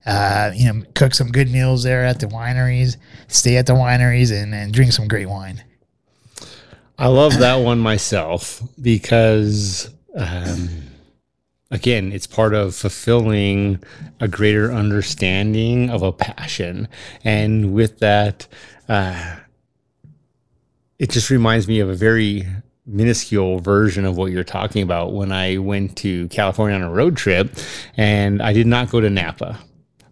[0.07, 2.97] Uh, you know, cook some good meals there at the wineries,
[3.29, 5.63] stay at the wineries, and, and drink some great wine.
[6.99, 10.69] I love that one myself because, um,
[11.71, 13.83] again, it's part of fulfilling
[14.21, 16.89] a greater understanding of a passion.
[17.25, 18.47] And with that,
[18.89, 19.37] uh,
[20.99, 22.47] it just reminds me of a very
[22.91, 27.17] minuscule version of what you're talking about when I went to California on a road
[27.17, 27.55] trip
[27.97, 29.59] and I did not go to Napa.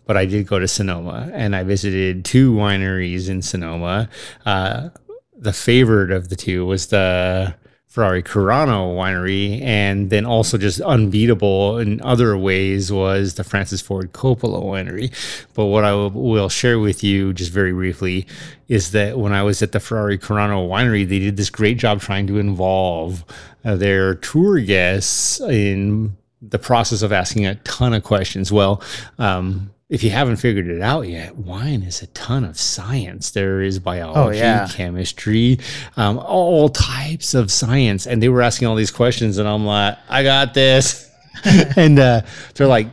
[0.07, 4.09] But I did go to Sonoma and I visited two wineries in Sonoma.
[4.47, 4.89] Uh,
[5.37, 7.55] the favorite of the two was the
[7.89, 14.13] Ferrari Carano winery, and then also just unbeatable in other ways was the Francis Ford
[14.13, 15.11] Coppola winery.
[15.55, 18.27] But what I will, share with you just very briefly
[18.69, 22.01] is that when I was at the Ferrari Carano winery, they did this great job
[22.01, 23.25] trying to involve
[23.65, 28.53] uh, their tour guests in the process of asking a ton of questions.
[28.53, 28.83] Well,
[29.19, 33.31] um, if you haven't figured it out yet, wine is a ton of science.
[33.31, 34.69] There is biology, yeah.
[34.71, 35.61] chemistry,
[35.97, 38.07] um, all types of science.
[38.07, 41.11] And they were asking all these questions, and I'm like, I got this.
[41.77, 42.23] and uh,
[42.55, 42.89] they're like,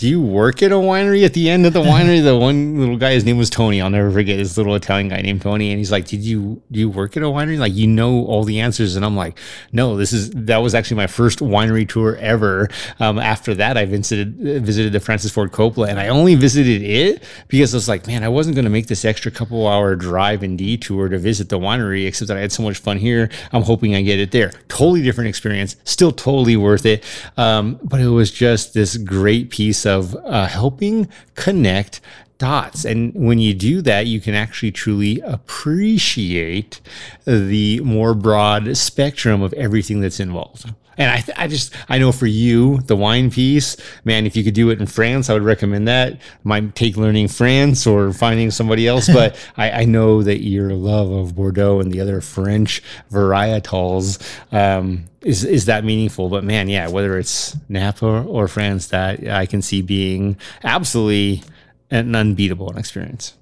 [0.00, 1.24] do you work at a winery?
[1.24, 3.80] At the end of the winery the one little guy his name was tony.
[3.80, 6.80] I'll never forget this little italian guy named tony and he's like did you do
[6.80, 7.58] you work at a winery?
[7.58, 9.38] Like you know all the answers and i'm like
[9.72, 12.68] no this is that was actually my first winery tour ever.
[12.98, 17.22] Um, after that i visited visited the francis ford coppola and i only visited it
[17.48, 20.42] because i was like man i wasn't going to make this extra couple hour drive
[20.42, 23.28] and detour to visit the winery except that i had so much fun here.
[23.52, 24.52] I'm hoping i get it there.
[24.68, 25.76] Totally different experience.
[25.84, 27.04] Still totally worth it.
[27.36, 32.00] Um, but it was just this great piece of uh, helping connect
[32.38, 32.84] dots.
[32.84, 36.80] And when you do that, you can actually truly appreciate
[37.24, 40.72] the more broad spectrum of everything that's involved.
[40.96, 44.44] And I, th- I just, I know for you, the wine piece, man, if you
[44.44, 46.20] could do it in France, I would recommend that.
[46.44, 51.10] Might take learning France or finding somebody else, but I, I know that your love
[51.10, 54.20] of Bordeaux and the other French varietals
[54.52, 56.28] um, is is that meaningful.
[56.28, 61.42] But man, yeah, whether it's Napa or France, that I can see being absolutely
[61.90, 63.34] an unbeatable experience.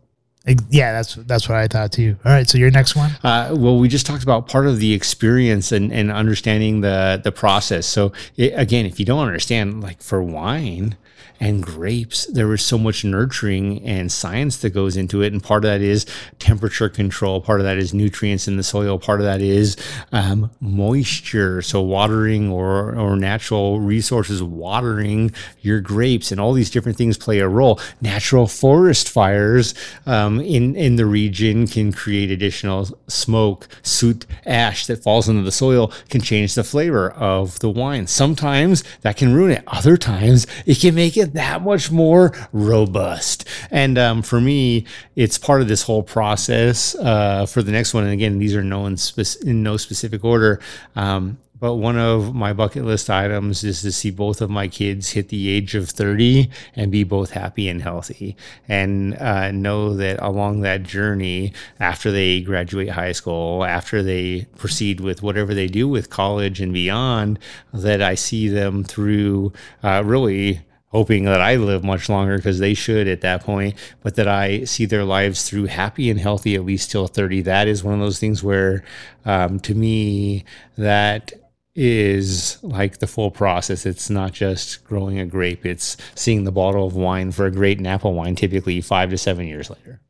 [0.71, 2.17] Yeah, that's that's what I thought too.
[2.25, 3.11] All right, so your next one.
[3.23, 7.33] Uh, well, we just talked about part of the experience and, and understanding the the
[7.33, 7.87] process.
[7.87, 10.97] So it, again, if you don't understand, like for wine
[11.41, 15.65] and grapes, there is so much nurturing and science that goes into it, and part
[15.65, 16.07] of that is
[16.39, 17.41] temperature control.
[17.41, 18.99] Part of that is nutrients in the soil.
[18.99, 19.77] Part of that is
[20.13, 26.99] um, moisture, so watering or or natural resources watering your grapes, and all these different
[26.99, 27.81] things play a role.
[28.01, 29.75] Natural forest fires
[30.07, 35.53] um, in in the region can create additional smoke, soot, ash that falls into the
[35.53, 38.07] soil can change the flavor of the wine.
[38.07, 39.65] Sometimes that can ruin it.
[39.67, 43.47] Other times it can make it that much more robust.
[43.71, 48.05] And um, for me, it's part of this whole process uh, for the next one.
[48.05, 50.61] And again, these are no in, spec- in no specific order.
[50.97, 55.11] Um, but one of my bucket list items is to see both of my kids
[55.11, 58.37] hit the age of 30 and be both happy and healthy.
[58.69, 65.01] And uh, know that along that journey, after they graduate high school, after they proceed
[65.01, 67.39] with whatever they do with college and beyond,
[67.73, 69.53] that I see them through
[69.83, 70.61] uh, really
[70.91, 74.65] hoping that I live much longer because they should at that point, but that I
[74.65, 77.43] see their lives through happy and healthy at least till 30.
[77.43, 78.85] That is one of those things where,
[79.25, 80.45] um, to me,
[80.77, 81.33] that
[81.75, 83.87] is like the full process.
[83.87, 87.81] It's not just growing a grape, it's seeing the bottle of wine for a great
[87.81, 90.01] Napa wine, typically five to seven years later.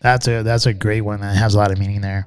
[0.00, 2.26] That's a that's a great one that has a lot of meaning there.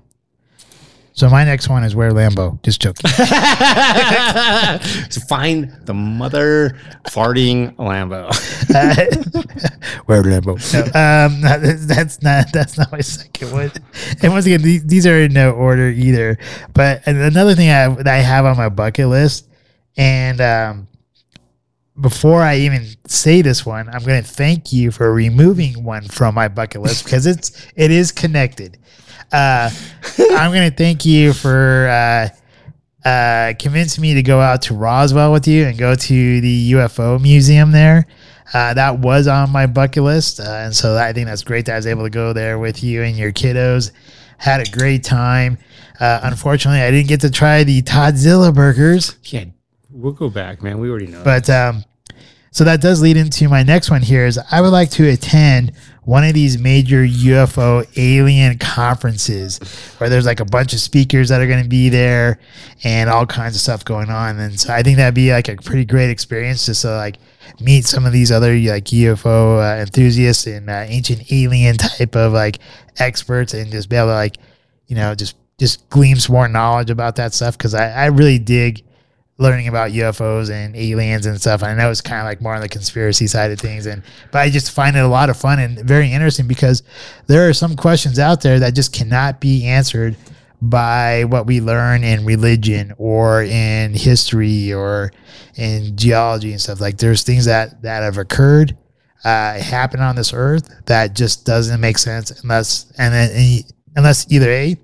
[1.16, 2.62] So my next one is where Lambo.
[2.62, 3.10] Just joking.
[5.10, 8.28] so find the mother farting Lambo.
[10.08, 10.58] where Lambo.
[10.74, 13.72] No, um, that- that's not that's not my second one.
[14.22, 16.38] And once again, these, these are in no order either.
[16.74, 19.48] But another thing I that I have on my bucket list,
[19.96, 20.90] and um,
[22.02, 26.36] before I even say this one, I'm going to thank you for removing one from
[26.36, 28.78] my bucket list because it's it is connected.
[29.32, 29.70] Uh,
[30.20, 35.32] I'm going to thank you for uh, uh, convincing me to go out to Roswell
[35.32, 38.08] with you and go to the UFO museum there.
[38.54, 41.74] Uh, that was on my bucket list, uh, and so I think that's great that
[41.74, 43.92] I was able to go there with you and your kiddos.
[44.38, 45.58] Had a great time.
[46.00, 49.18] Uh, unfortunately, I didn't get to try the Toddzilla burgers.
[49.24, 49.46] yeah,
[49.90, 50.78] we'll go back, man.
[50.78, 51.24] We already know.
[51.24, 51.84] But um,
[52.52, 55.74] so that does lead into my next one here is I would like to attend
[56.06, 59.60] one of these major UFO alien conferences
[59.98, 62.40] where there's like a bunch of speakers that are going to be there
[62.84, 64.40] and all kinds of stuff going on.
[64.40, 67.18] And so I think that'd be like a pretty great experience just to like
[67.60, 72.34] meet some of these other like UFO uh, enthusiasts and uh, ancient alien type of
[72.34, 72.60] like
[72.98, 74.38] experts and just be able to like,
[74.88, 78.38] you know, just just glean some more knowledge about that stuff because I, I really
[78.38, 78.84] dig
[79.38, 81.62] learning about UFOs and aliens and stuff.
[81.62, 84.40] I know it's kind of like more on the conspiracy side of things, and but
[84.40, 86.84] I just find it a lot of fun and very interesting because
[87.28, 90.16] there are some questions out there that just cannot be answered
[90.62, 95.12] by what we learn in religion or in history or
[95.56, 96.80] in geology and stuff.
[96.80, 98.78] Like there's things that that have occurred,
[99.26, 103.64] uh, happen on this earth that just doesn't make sense unless and then
[103.96, 104.78] unless either a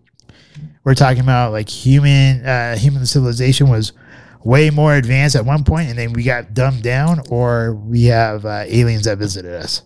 [0.84, 3.93] we're talking about like human uh, human civilization was
[4.44, 8.46] way more advanced at one point and then we got dumbed down or we have
[8.46, 9.84] uh, aliens that visited us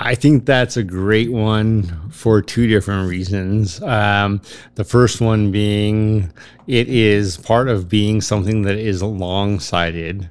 [0.00, 3.82] I think that's a great one for two different reasons.
[3.82, 4.40] Um,
[4.76, 6.32] the first one being
[6.68, 10.30] it is part of being something that is long sighted,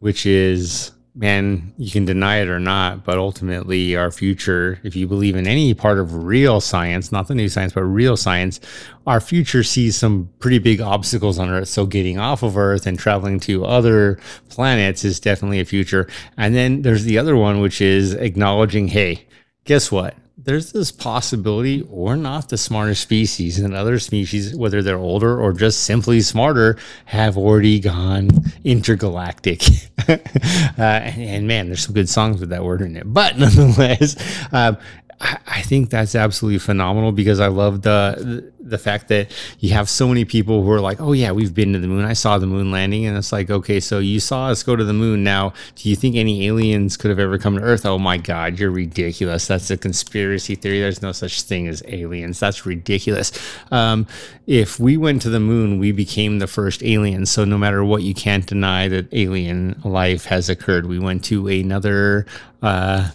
[0.00, 5.08] which is man, you can deny it or not, but ultimately, our future, if you
[5.08, 8.60] believe in any part of real science, not the new science, but real science,
[9.04, 11.68] our future sees some pretty big obstacles on Earth.
[11.68, 16.08] So, getting off of Earth and traveling to other planets is definitely a future.
[16.36, 19.26] And then there's the other one, which is acknowledging, hey,
[19.64, 20.14] guess what?
[20.40, 25.52] There's this possibility we're not the smartest species and other species whether they're older or
[25.52, 28.28] just simply smarter have already gone
[28.64, 29.62] intergalactic.
[30.08, 33.02] Uh, and, and, man there's some good songs with that word in it.
[33.04, 34.16] But nonetheless
[34.52, 34.78] um,
[35.20, 40.06] I, think that's absolutely phenomenal because I love the the fact that you have so
[40.06, 42.04] many people who are like, "Oh yeah, we've been to the moon.
[42.04, 44.84] I saw the moon landing." And it's like, "Okay, so you saw us go to
[44.84, 45.24] the moon.
[45.24, 48.60] Now, do you think any aliens could have ever come to Earth?" Oh my god,
[48.60, 49.48] you're ridiculous.
[49.48, 50.80] That's a conspiracy theory.
[50.80, 52.38] There's no such thing as aliens.
[52.38, 53.32] That's ridiculous.
[53.72, 54.06] Um,
[54.46, 57.30] if we went to the moon, we became the first aliens.
[57.30, 60.86] So no matter what, you can't deny that alien life has occurred.
[60.86, 62.26] We went to another
[62.62, 63.10] uh,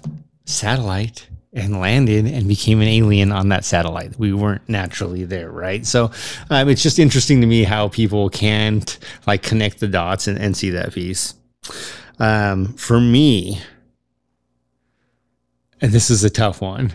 [0.45, 4.17] satellite and landed and became an alien on that satellite.
[4.17, 5.85] We weren't naturally there, right?
[5.85, 6.11] So
[6.49, 8.97] um, it's just interesting to me how people can't
[9.27, 11.35] like connect the dots and, and see that piece.
[12.19, 13.61] Um, for me,
[15.81, 16.93] and this is a tough one.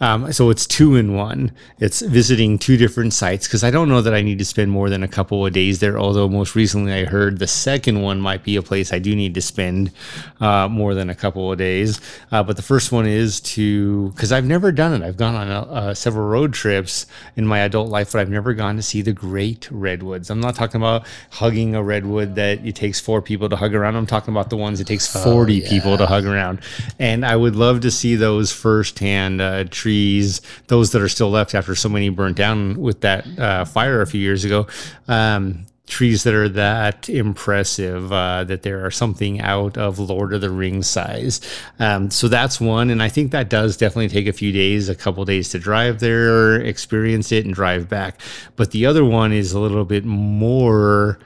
[0.00, 1.52] Um, so it's two in one.
[1.78, 4.88] It's visiting two different sites because I don't know that I need to spend more
[4.88, 5.98] than a couple of days there.
[5.98, 9.34] Although most recently I heard the second one might be a place I do need
[9.34, 9.92] to spend
[10.40, 12.00] uh, more than a couple of days.
[12.32, 15.06] Uh, but the first one is to because I've never done it.
[15.06, 18.54] I've gone on a, uh, several road trips in my adult life, but I've never
[18.54, 20.30] gone to see the great redwoods.
[20.30, 23.96] I'm not talking about hugging a redwood that it takes four people to hug around.
[23.96, 25.68] I'm talking about the ones it takes 40 oh, yeah.
[25.68, 26.60] people to hug around.
[26.98, 31.54] And I would love to see those firsthand uh, trees those that are still left
[31.54, 34.66] after so many burnt down with that uh, fire a few years ago.
[35.08, 40.40] Um, trees that are that impressive uh, that there are something out of Lord of
[40.40, 41.40] the Rings size.
[41.78, 44.94] Um, so that's one, and I think that does definitely take a few days, a
[44.94, 48.20] couple days to drive there, experience it, and drive back.
[48.56, 51.18] But the other one is a little bit more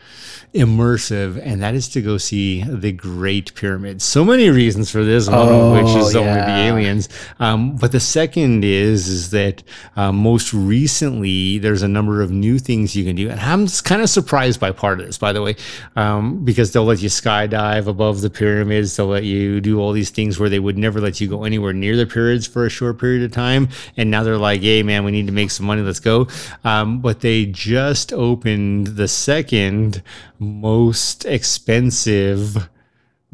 [0.55, 4.01] immersive, and that is to go see the Great Pyramid.
[4.01, 6.31] So many reasons for this, one oh, of which is oh, yeah.
[6.31, 7.09] only the aliens.
[7.41, 9.63] Um, but the second is is that
[9.97, 14.01] uh, most recently there's a number of new things you can do, and I'm kind
[14.01, 15.57] of surprised by part of this, by the way,
[15.97, 18.97] um, because they'll let you skydive above the pyramids.
[18.97, 21.73] They'll let you do all these things where they would never let you go anywhere
[21.73, 25.05] near the pyramids for a short period of time, and now they're like, "Hey, man,
[25.05, 25.83] we need to make some money.
[25.83, 26.29] Let's go."
[26.65, 30.03] Um, but they just opened the second
[30.39, 32.69] most expensive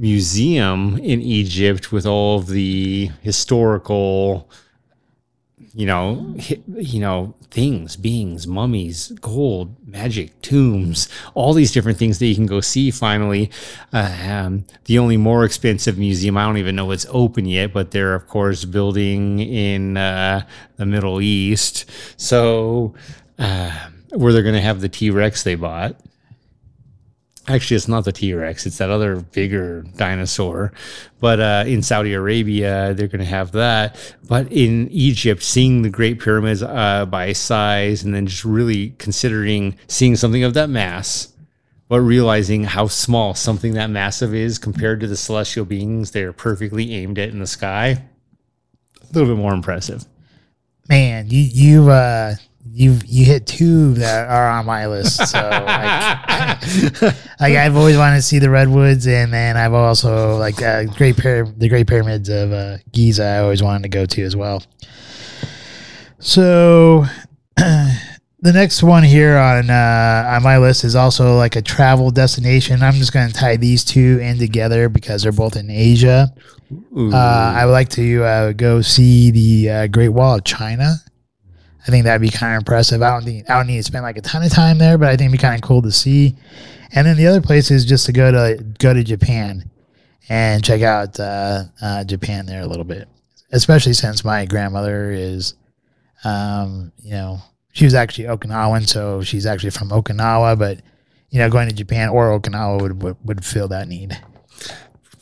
[0.01, 4.49] museum in Egypt with all of the historical
[5.73, 6.35] you know
[6.67, 12.47] you know things beings mummies gold magic tombs all these different things that you can
[12.47, 13.51] go see finally.
[13.93, 17.91] Uh, um, the only more expensive museum i don't even know it's open yet but
[17.91, 20.45] they're of course building in uh,
[20.77, 21.85] the middle east.
[22.17, 22.95] So
[23.39, 25.97] uh, where they're going to have the t-rex they bought
[27.51, 30.73] Actually, it's not the T Rex; it's that other bigger dinosaur.
[31.19, 34.15] But uh, in Saudi Arabia, they're going to have that.
[34.29, 39.77] But in Egypt, seeing the Great Pyramids uh, by size, and then just really considering
[39.89, 41.33] seeing something of that mass,
[41.89, 46.95] but realizing how small something that massive is compared to the celestial beings they're perfectly
[46.95, 48.05] aimed at in the sky,
[49.03, 50.05] a little bit more impressive.
[50.89, 52.37] Man, you you uh,
[52.73, 55.17] you you hit two that are on my list.
[55.29, 57.03] So like,
[57.41, 61.17] like I've always wanted to see the redwoods, and then I've also like uh, Great
[61.17, 63.25] Pyra- the Great Pyramids of uh, Giza.
[63.25, 64.63] I always wanted to go to as well.
[66.19, 67.07] So.
[68.43, 72.83] the next one here on uh, on my list is also like a travel destination.
[72.83, 76.33] I'm just going to tie these two in together because they're both in Asia.
[76.97, 80.95] Uh, I would like to uh, go see the uh, Great Wall of China.
[81.87, 83.03] I think that'd be kind of impressive.
[83.03, 85.09] I don't think I don't need to spend like a ton of time there, but
[85.09, 86.37] I think it'd be kind of cool to see.
[86.93, 89.71] And then the other place is just to go to go to Japan
[90.29, 93.09] and check out uh, uh, Japan there a little bit,
[93.53, 95.55] especially since my grandmother is,
[96.25, 97.39] um, you know,
[97.73, 100.59] she was actually Okinawan, so she's actually from Okinawa.
[100.59, 100.81] But
[101.31, 104.19] you know, going to Japan or Okinawa would would, would fill that need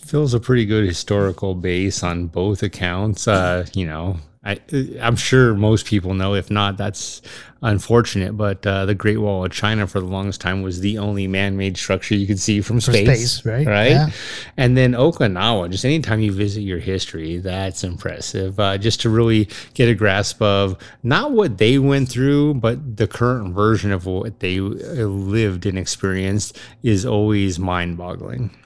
[0.08, 3.28] fills a pretty good historical base on both accounts.
[3.28, 4.16] Uh, you know,
[4.48, 4.58] I,
[5.00, 6.34] am sure most people know.
[6.34, 7.20] If not, that's
[7.60, 8.34] unfortunate.
[8.34, 11.76] But uh, the Great Wall of China, for the longest time, was the only man-made
[11.76, 13.34] structure you could see from space.
[13.34, 13.66] space right?
[13.66, 13.90] Right.
[13.90, 14.08] Yeah.
[14.56, 15.70] And then Okinawa.
[15.70, 18.58] Just anytime you visit your history, that's impressive.
[18.58, 23.06] Uh, just to really get a grasp of not what they went through, but the
[23.06, 28.56] current version of what they lived and experienced is always mind-boggling.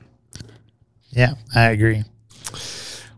[1.10, 2.04] Yeah, I agree.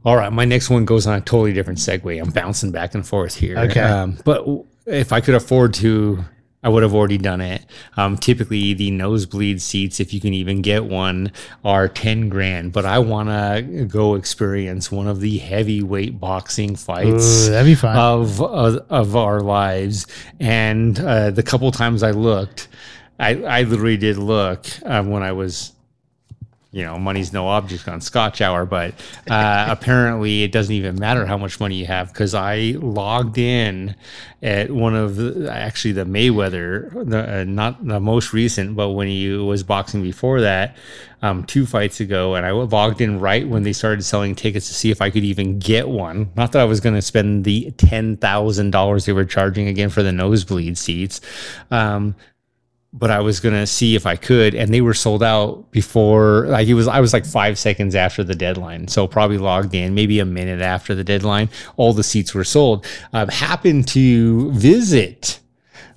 [0.04, 2.20] All right, my next one goes on a totally different segue.
[2.20, 3.58] I'm bouncing back and forth here.
[3.58, 3.80] Okay.
[3.80, 4.46] Um, but
[4.86, 6.24] if I could afford to,
[6.64, 7.64] I would have already done it.
[7.98, 11.30] Um, typically, the nosebleed seats, if you can even get one,
[11.62, 12.72] are 10 grand.
[12.72, 17.74] But I want to go experience one of the heavyweight boxing fights Ooh, that'd be
[17.74, 17.96] fun.
[17.96, 20.06] of of, of our lives.
[20.40, 22.68] And uh, the couple times I looked,
[23.18, 25.72] I, I literally did look um, when I was,
[26.74, 28.94] you know, money's no object on Scotch Hour, but
[29.30, 33.94] uh, apparently it doesn't even matter how much money you have because I logged in
[34.42, 39.06] at one of the, actually the Mayweather, the, uh, not the most recent, but when
[39.06, 40.76] he was boxing before that,
[41.22, 44.74] um, two fights ago, and I logged in right when they started selling tickets to
[44.74, 46.32] see if I could even get one.
[46.34, 49.90] Not that I was going to spend the ten thousand dollars they were charging again
[49.90, 51.20] for the nosebleed seats.
[51.70, 52.16] Um,
[52.96, 56.46] but I was gonna see if I could, and they were sold out before.
[56.46, 59.94] Like it was, I was like five seconds after the deadline, so probably logged in
[59.94, 61.50] maybe a minute after the deadline.
[61.76, 62.86] All the seats were sold.
[63.12, 65.40] I happened to visit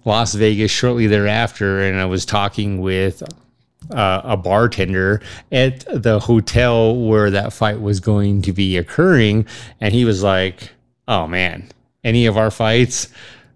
[0.05, 3.21] Las Vegas shortly thereafter, and I was talking with
[3.91, 5.21] uh, a bartender
[5.51, 9.45] at the hotel where that fight was going to be occurring,
[9.79, 10.71] and he was like,
[11.07, 11.69] "Oh man,
[12.03, 13.09] any of our fights,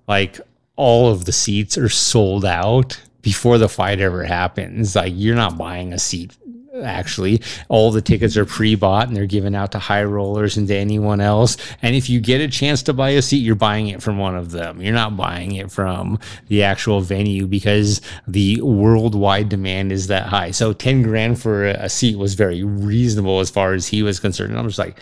[0.08, 0.40] like
[0.76, 4.96] all of the seats are sold out before the fight ever happens.
[4.96, 6.36] Like you're not buying a seat."
[6.84, 10.76] Actually, all the tickets are pre-bought and they're given out to high rollers and to
[10.76, 11.58] anyone else.
[11.82, 14.38] And if you get a chance to buy a seat, you're buying it from one
[14.38, 14.82] of them.
[14.82, 16.18] You're not buying it from
[16.48, 20.52] the actual venue because the worldwide demand is that high.
[20.52, 24.52] So 10 grand for a seat was very reasonable as far as he was concerned.
[24.52, 24.98] And I'm just like,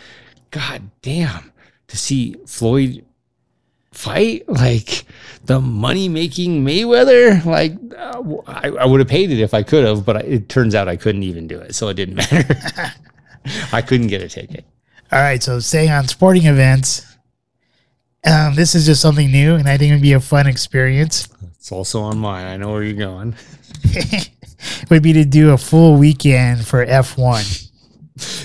[0.50, 1.52] God damn,
[1.88, 3.06] to see Floyd
[3.92, 5.06] fight like
[5.46, 9.86] the money making Mayweather, like uh, I, I would have paid it if I could
[9.86, 11.76] have, but I, it turns out I couldn't even do it.
[11.76, 12.56] So it didn't matter.
[13.74, 14.66] I couldn't get a ticket.
[15.12, 17.06] All right, so staying on sporting events.
[18.26, 21.30] Um, this is just something new, and I think it'd be a fun experience.
[21.56, 22.46] It's also on mine.
[22.46, 23.36] I know where you're going.
[24.90, 27.70] would be to do a full weekend for F1.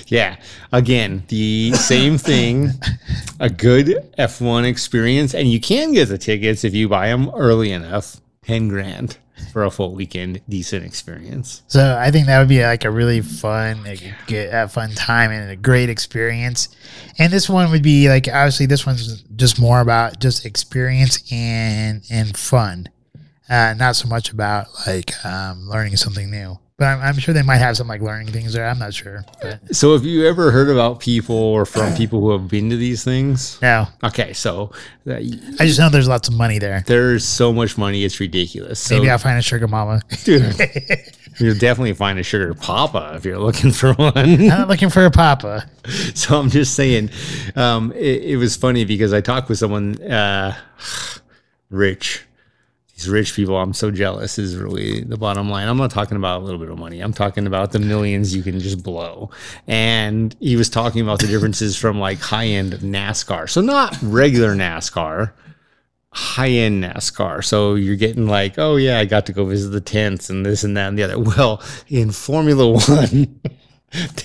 [0.07, 0.37] Yeah.
[0.75, 2.71] Again, the same thing,
[3.39, 3.87] a good
[4.19, 5.33] F1 experience.
[5.33, 9.17] And you can get the tickets if you buy them early enough 10 grand
[9.53, 11.63] for a full weekend, decent experience.
[11.69, 15.31] So I think that would be like a really fun, like, get a fun time
[15.31, 16.75] and a great experience.
[17.21, 22.03] And this one would be like obviously this one's just more about just experience and
[22.11, 22.89] and fun,
[23.49, 26.59] uh, not so much about like um, learning something new.
[26.77, 28.67] But I'm, I'm sure they might have some like learning things there.
[28.67, 32.33] I'm not sure, but So, have you ever heard about people or from people who
[32.33, 33.61] have been to these things?
[33.63, 34.73] no, Okay, so
[35.09, 36.83] uh, I just know there's lots of money there.
[36.89, 38.81] there's so much money, it's ridiculous.
[38.81, 40.03] So, Maybe I'll find a sugar mama.
[40.25, 40.53] dude,
[41.39, 44.13] you'll definitely find a sugar papa if you're looking for one.
[44.17, 45.71] I'm not looking for a papa.
[46.17, 47.11] so I'm just saying,
[47.55, 50.57] um, it, it was funny because I talked with someone, uh,
[51.71, 52.25] rich.
[52.95, 54.39] These rich people, I'm so jealous.
[54.39, 55.67] Is really the bottom line.
[55.67, 57.01] I'm not talking about a little bit of money.
[57.01, 59.31] I'm talking about the millions you can just blow.
[59.67, 64.55] And he was talking about the differences from like high end NASCAR, so not regular
[64.55, 65.33] NASCAR,
[66.11, 67.45] high end NASCAR.
[67.45, 70.63] So you're getting like, oh yeah, I got to go visit the tents and this
[70.63, 71.19] and that and the other.
[71.19, 73.41] Well, in Formula One.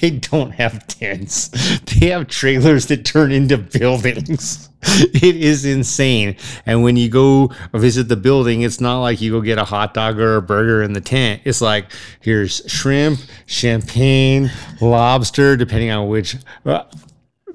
[0.02, 1.50] They don't have tents.
[1.82, 4.69] They have trailers that turn into buildings.
[5.22, 6.38] It is insane.
[6.66, 9.94] And when you go visit the building, it's not like you go get a hot
[9.94, 11.42] dog or a burger in the tent.
[11.44, 11.92] It's like
[12.22, 16.84] here's shrimp, champagne, lobster, depending on which uh,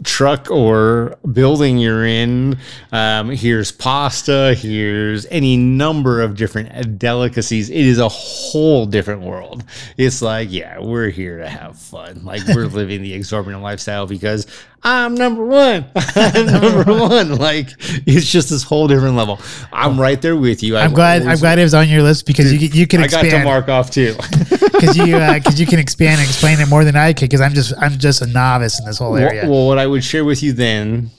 [0.02, 2.58] truck or building you're in.
[2.92, 4.54] Um, here's pasta.
[4.54, 7.70] Here's any number of different delicacies.
[7.70, 9.64] It is a whole different world.
[9.96, 12.24] It's like, yeah, we're here to have fun.
[12.24, 14.46] Like we're living the exorbitant lifestyle because
[14.84, 15.86] I'm number one.
[15.96, 17.36] I'm number one.
[17.36, 17.68] Like
[18.06, 19.40] it's just this whole different level.
[19.72, 20.02] I'm oh.
[20.02, 20.76] right there with you.
[20.76, 21.22] I'm glad.
[21.22, 23.26] I'm glad it was on your list because you you can Expand.
[23.26, 24.14] I got to mark off too.
[24.50, 27.40] because you uh, because you can expand and explain it more than I could because
[27.40, 29.42] I'm just I'm just a novice in this whole area.
[29.42, 31.10] Well, well, what I would share with you then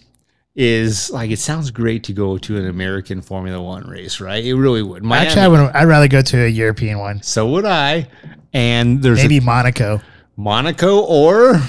[0.53, 4.43] is like it sounds great to go to an American Formula One race, right?
[4.45, 5.03] It really would.
[5.03, 8.09] Miami, Actually, I would I'd rather go to a European one, so would I.
[8.53, 10.01] And there's maybe a Monaco.
[10.37, 11.61] Monaco or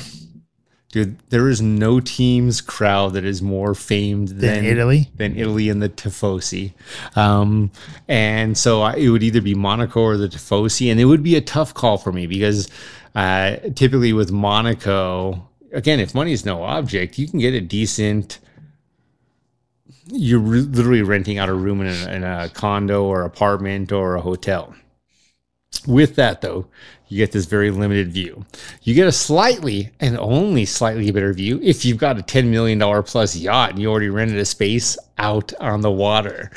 [0.97, 5.10] dude, there is no team's crowd that is more famed than Italy?
[5.16, 6.73] than Italy and the Tifosi.
[7.14, 7.70] Um,
[8.09, 11.36] and so I, it would either be Monaco or the Tifosi, and it would be
[11.36, 12.70] a tough call for me because
[13.14, 18.39] uh, typically with Monaco, again, if money is no object, you can get a decent.
[20.06, 24.14] You're re- literally renting out a room in a, in a condo or apartment or
[24.14, 24.74] a hotel.
[25.86, 26.68] With that, though,
[27.08, 28.44] you get this very limited view.
[28.82, 32.80] You get a slightly and only slightly better view if you've got a $10 million
[33.04, 36.50] plus yacht and you already rented a space out on the water.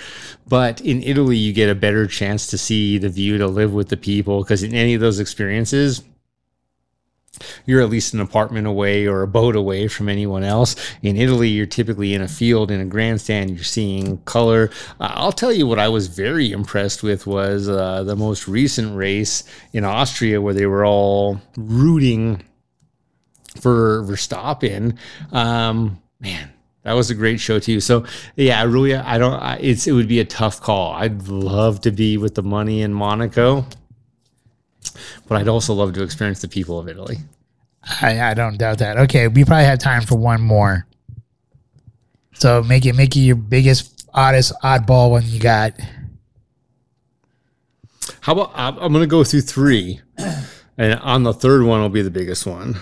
[0.48, 3.90] But in Italy, you get a better chance to see the view, to live with
[3.90, 6.04] the people, because in any of those experiences,
[7.66, 10.76] you're at least an apartment away or a boat away from anyone else.
[11.02, 13.52] In Italy, you're typically in a field in a grandstand.
[13.52, 14.70] You're seeing color.
[15.00, 18.96] Uh, I'll tell you what I was very impressed with was uh, the most recent
[18.96, 19.44] race
[19.74, 22.44] in Austria, where they were all rooting
[23.60, 24.98] for Verstappen.
[25.32, 26.50] Um, man,
[26.84, 27.80] that was a great show too.
[27.80, 29.34] So yeah, I really, I don't.
[29.34, 30.94] I, it's it would be a tough call.
[30.94, 33.66] I'd love to be with the money in Monaco,
[35.28, 37.18] but I'd also love to experience the people of Italy.
[38.02, 38.98] I, I don't doubt that.
[38.98, 40.86] Okay, we probably have time for one more.
[42.34, 45.74] So make it make it your biggest, oddest, oddball one you got.
[48.22, 50.02] How about I'm I'm gonna go through three,
[50.78, 52.78] and on the third one will be the biggest one.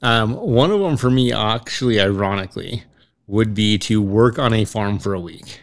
[0.00, 2.84] Um, one of them for me, actually, ironically,
[3.26, 5.62] would be to work on a farm for a week.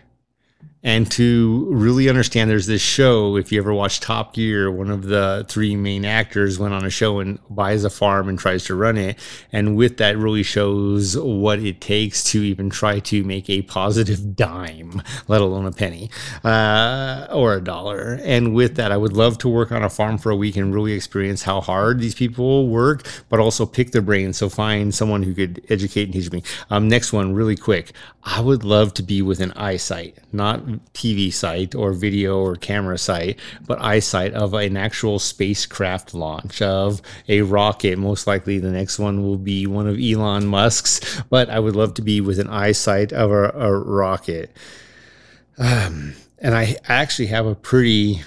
[0.86, 3.38] And to really understand, there's this show.
[3.38, 6.92] If you ever watch Top Gear, one of the three main actors went on a
[6.92, 9.18] show and buys a farm and tries to run it.
[9.52, 14.36] And with that, really shows what it takes to even try to make a positive
[14.36, 16.12] dime, let alone a penny
[16.44, 18.20] uh, or a dollar.
[18.24, 20.72] And with that, I would love to work on a farm for a week and
[20.72, 24.38] really experience how hard these people work, but also pick their brains.
[24.38, 26.44] So find someone who could educate and teach me.
[26.70, 27.92] Um, next one, really quick.
[28.24, 30.62] I would love to be with an eyesight, not
[30.94, 37.02] TV site or video or camera site, but eyesight of an actual spacecraft launch of
[37.28, 37.98] a rocket.
[37.98, 41.94] Most likely the next one will be one of Elon Musk's, but I would love
[41.96, 44.56] to be with an eyesight of a, a rocket.
[45.58, 48.22] Um, and I actually have a pretty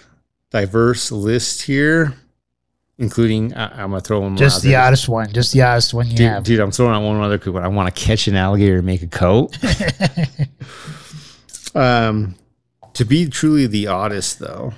[0.51, 2.15] diverse list here,
[2.97, 5.33] including I, I'm gonna throw one Just the oddest one.
[5.33, 6.43] Just the oddest one you Dude, have.
[6.45, 7.63] dude, I'm throwing out one other quick one.
[7.65, 9.57] I want to catch an alligator and make a coat.
[11.75, 12.35] um,
[12.95, 14.75] to be truly the oddest, though,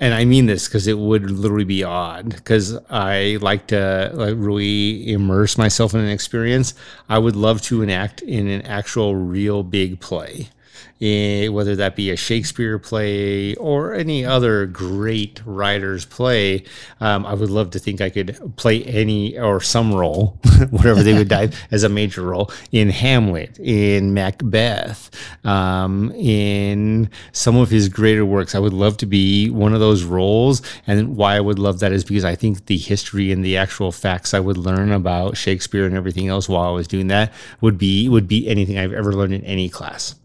[0.00, 4.34] and I mean this because it would literally be odd because I like to like
[4.36, 6.74] really immerse myself in an experience.
[7.08, 10.50] I would love to enact in an actual real big play.
[11.00, 16.64] Eh, whether that be a Shakespeare play or any other great writer's play,
[17.00, 21.14] um, I would love to think I could play any or some role, whatever they
[21.14, 25.10] would dive as a major role in Hamlet, in Macbeth,
[25.44, 28.56] um, in some of his greater works.
[28.56, 30.62] I would love to be one of those roles.
[30.84, 33.92] And why I would love that is because I think the history and the actual
[33.92, 37.78] facts I would learn about Shakespeare and everything else while I was doing that would
[37.78, 40.16] be would be anything I've ever learned in any class.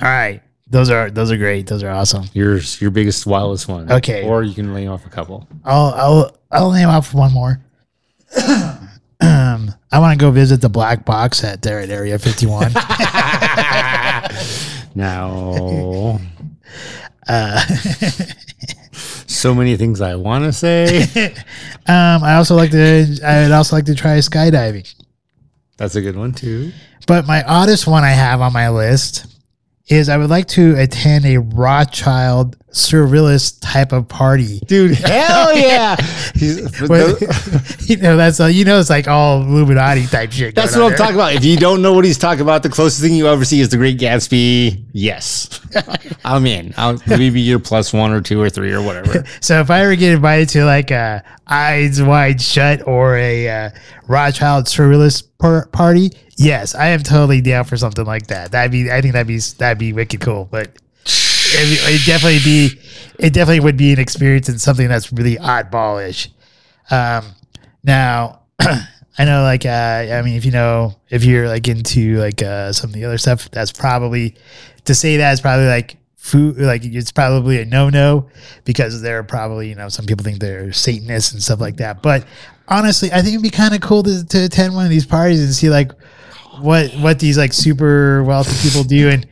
[0.00, 0.42] All right.
[0.68, 1.66] Those are those are great.
[1.66, 2.24] Those are awesome.
[2.32, 3.90] Yours, your biggest, wildest one.
[3.90, 4.26] Okay.
[4.26, 5.46] Or you can lay off a couple.
[5.64, 7.60] I'll I'll I'll name for one more.
[9.20, 12.72] um, I want to go visit the black box at there at Area 51.
[14.96, 16.18] Now,
[17.28, 17.60] uh,
[19.26, 21.02] so many things I want to say.
[21.86, 24.92] um, I also like to I would also like to try skydiving.
[25.76, 26.72] That's a good one too.
[27.06, 29.26] But my oddest one I have on my list
[29.88, 34.58] is I would like to attend a Rothschild surrealist type of party.
[34.66, 35.96] Dude, hell yeah!
[36.34, 40.32] He's- for But, those- you know, that's all, you know, it's like all Illuminati type
[40.32, 40.54] shit.
[40.54, 40.98] that's what I'm there.
[40.98, 41.34] talking about.
[41.34, 43.68] If you don't know what he's talking about, the closest thing you ever see is
[43.68, 44.84] The Great Gatsby.
[44.92, 45.60] Yes,
[46.24, 46.74] I'm in.
[46.76, 49.24] I'll maybe your plus one or two or three or whatever.
[49.40, 53.70] So if I ever get invited to like a Eyes Wide Shut or a uh,
[54.08, 58.52] Rothschild surrealist par- party, yes, I am totally down for something like that.
[58.52, 60.48] That'd be, I think that'd be that'd be wicked cool.
[60.50, 60.70] But
[61.04, 62.78] it definitely be,
[63.18, 66.28] it definitely would be an experience and something that's really oddballish.
[66.90, 67.34] Um,
[67.84, 68.40] now.
[69.18, 69.68] I know, like, uh,
[70.12, 73.16] I mean, if you know, if you're like into like uh, some of the other
[73.16, 74.34] stuff, that's probably
[74.84, 78.28] to say that is probably like food, like it's probably a no no
[78.64, 82.02] because they're probably, you know, some people think they're Satanists and stuff like that.
[82.02, 82.26] But
[82.68, 85.42] honestly, I think it'd be kind of cool to, to attend one of these parties
[85.42, 85.92] and see like
[86.60, 89.26] what what these like super wealthy people do and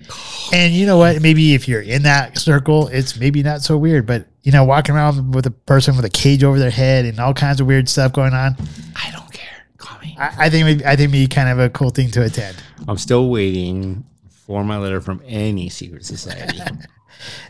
[0.53, 4.07] and you know what maybe if you're in that circle it's maybe not so weird
[4.07, 7.19] but you know walking around with a person with a cage over their head and
[7.19, 8.57] all kinds of weird stuff going on
[8.97, 9.65] I don't care.
[9.79, 10.17] Call me.
[10.19, 12.57] I, I think it'd- I think it'd be kind of a cool thing to attend.
[12.89, 14.05] I'm still waiting
[14.47, 16.59] for my letter from any secret society.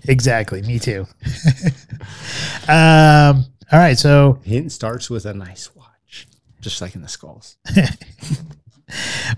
[0.07, 1.05] Exactly, me too.
[2.69, 6.29] um, all right, so Hint starts with a nice watch,
[6.61, 7.57] just like in the skulls.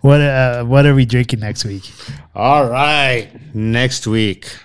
[0.01, 1.91] what uh, what are we drinking next week?
[2.35, 3.31] All right.
[3.55, 4.57] Next week,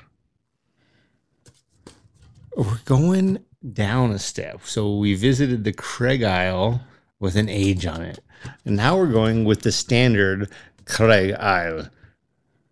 [2.56, 3.44] we're going
[3.74, 4.62] down a step.
[4.66, 6.82] So we visited the Craig Isle
[7.20, 8.20] with an age on it.
[8.66, 10.52] And now we're going with the standard
[10.86, 11.90] Craig Isle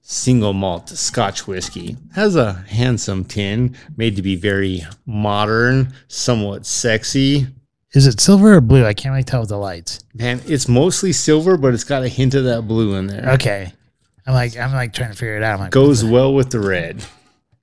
[0.09, 1.95] single malt Scotch whiskey.
[2.15, 7.45] Has a handsome tin, made to be very modern, somewhat sexy.
[7.93, 8.85] Is it silver or blue?
[8.85, 9.99] I can't really tell with the lights.
[10.13, 13.31] Man, it's mostly silver, but it's got a hint of that blue in there.
[13.31, 13.73] Okay.
[14.27, 15.55] I'm like I'm like trying to figure it out.
[15.55, 17.03] I'm like, Goes well with the red.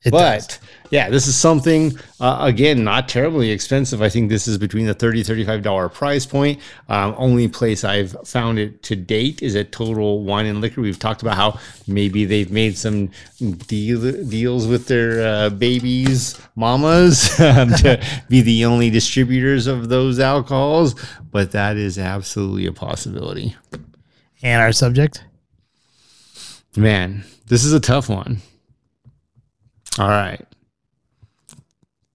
[0.06, 0.46] It does.
[0.46, 0.58] but
[0.90, 4.00] yeah, this is something uh, again not terribly expensive.
[4.00, 6.60] I think this is between the 30 35 dollar price point.
[6.88, 10.80] Um, only place I've found it to date is at Total Wine and Liquor.
[10.80, 13.10] We've talked about how maybe they've made some
[13.66, 20.20] deal, deals with their uh, babies, mamas, um, to be the only distributors of those
[20.20, 20.94] alcohols.
[21.32, 23.56] But that is absolutely a possibility.
[24.42, 25.24] and our subject.
[26.76, 28.42] Man, this is a tough one.
[29.98, 30.44] All right.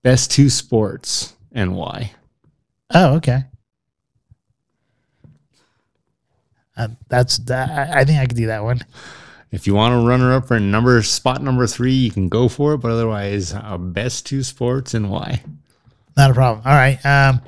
[0.03, 2.13] Best two sports and why?
[2.93, 3.43] Oh, okay.
[6.75, 7.95] Uh, that's that.
[7.95, 8.81] I think I could do that one.
[9.51, 12.73] If you want to runner up for number spot number three, you can go for
[12.73, 12.77] it.
[12.79, 15.43] But otherwise, uh, best two sports and why?
[16.15, 16.65] Not a problem.
[16.65, 17.03] All right.
[17.05, 17.41] Um,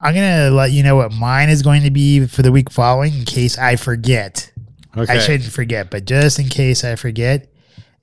[0.00, 3.14] I'm gonna let you know what mine is going to be for the week following
[3.14, 4.52] in case I forget.
[4.96, 5.12] Okay.
[5.12, 7.48] I shouldn't forget, but just in case I forget,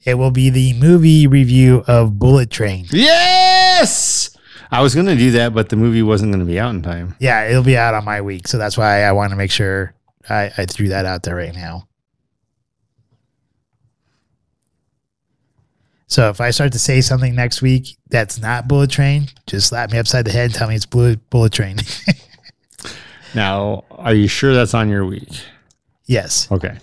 [0.05, 2.85] it will be the movie review of Bullet Train.
[2.91, 4.35] Yes.
[4.71, 6.81] I was going to do that, but the movie wasn't going to be out in
[6.81, 7.15] time.
[7.19, 9.93] Yeah, it'll be out on my week, so that's why I want to make sure
[10.29, 11.87] I, I threw that out there right now.
[16.07, 19.91] So if I start to say something next week that's not Bullet Train, just slap
[19.91, 21.77] me upside the head and tell me it's Bullet Bullet Train.
[23.35, 25.27] Now, are you sure that's on your week?
[26.05, 26.77] yes, Okay.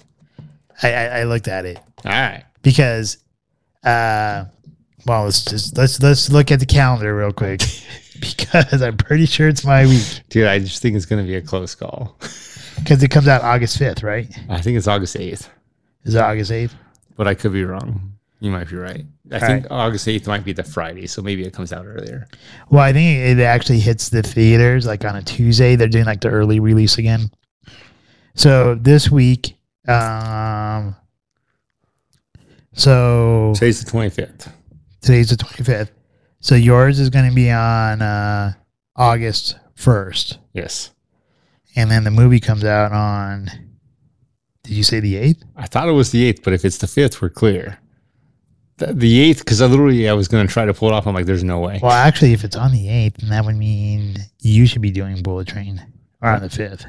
[0.83, 1.77] I, I, I looked at it.
[2.05, 2.43] All right.
[2.63, 3.19] Because
[3.85, 4.45] uh
[5.07, 7.61] well let's just let's let's look at the calendar real quick
[8.21, 11.37] because i'm pretty sure it's my week Dude, I just think it's going to be
[11.37, 12.17] a close call.
[12.77, 15.49] because it comes out august 5th right I think it's August 8th,
[16.05, 16.73] is it august 8th
[17.17, 18.15] but I could be wrong.
[18.43, 19.05] You might be right.
[19.31, 22.27] I think August 8th might be the Friday, so maybe it comes out earlier.
[22.71, 26.21] well i think it actually hits the theaters like on a tuesday they're doing like
[26.23, 27.31] the early release again
[28.35, 29.57] so this week
[29.89, 30.97] um
[32.81, 34.51] so Today's the 25th.
[35.01, 35.91] today's the 25th
[36.41, 38.53] so yours is going to be on uh
[38.97, 40.91] august 1st Yes.
[41.77, 43.51] and then the movie comes out on
[44.65, 46.87] did you say the 8th I thought it was the 8th, but if it's the
[46.87, 47.79] 5th, we're clear.
[48.77, 51.07] The, the 8th, because I literally I was going to try to pull it off.
[51.07, 51.81] I'm like, there's no way.
[51.83, 55.23] well actually if it's on the 8th then that would mean you should be doing
[55.23, 55.83] bullet train
[56.23, 56.87] or on the 5th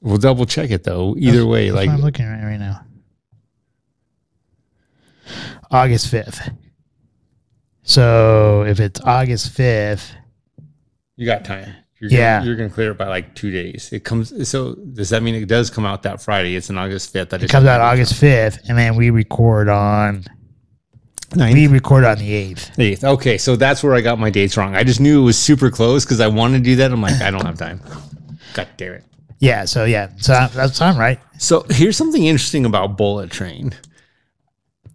[0.00, 1.14] We'll double check it though.
[1.18, 2.80] Either way, That's like what i'm looking at right now
[5.70, 6.56] august 5th
[7.82, 10.10] so if it's august 5th
[11.16, 11.72] you got time.
[12.00, 12.38] You're Yeah.
[12.38, 13.92] Gonna, you're going to clear it by like two days.
[13.92, 14.48] It comes.
[14.48, 16.56] So does that mean it does come out that Friday?
[16.56, 17.28] It's an August 5th.
[17.30, 20.24] That it comes out august 5th and then we record on
[21.36, 21.70] we 9th.
[21.70, 23.04] record on the 8th 8th.
[23.04, 24.74] Okay, so that's where I got my dates wrong.
[24.74, 26.90] I just knew it was super close because I wanted to do that.
[26.90, 27.80] I'm like, I don't have time.
[28.54, 29.04] God damn it.
[29.38, 33.72] yeah so yeah so that's i'm right So here's something interesting about Bullet Train.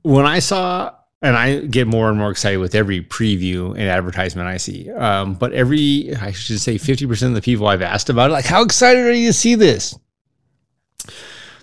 [0.04, 4.48] When I saw, and I get more and more excited with every preview and advertisement
[4.48, 8.30] I see, um, but every, I should say 50% of the people I've asked about
[8.30, 9.98] it, like, how excited are you to see this?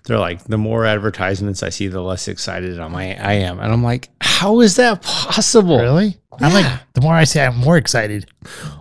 [0.05, 3.59] They're like, the more advertisements I see, the less excited I'm, I, I am.
[3.59, 5.79] And I'm like, how is that possible?
[5.79, 8.27] really i'm like the more i say i'm more excited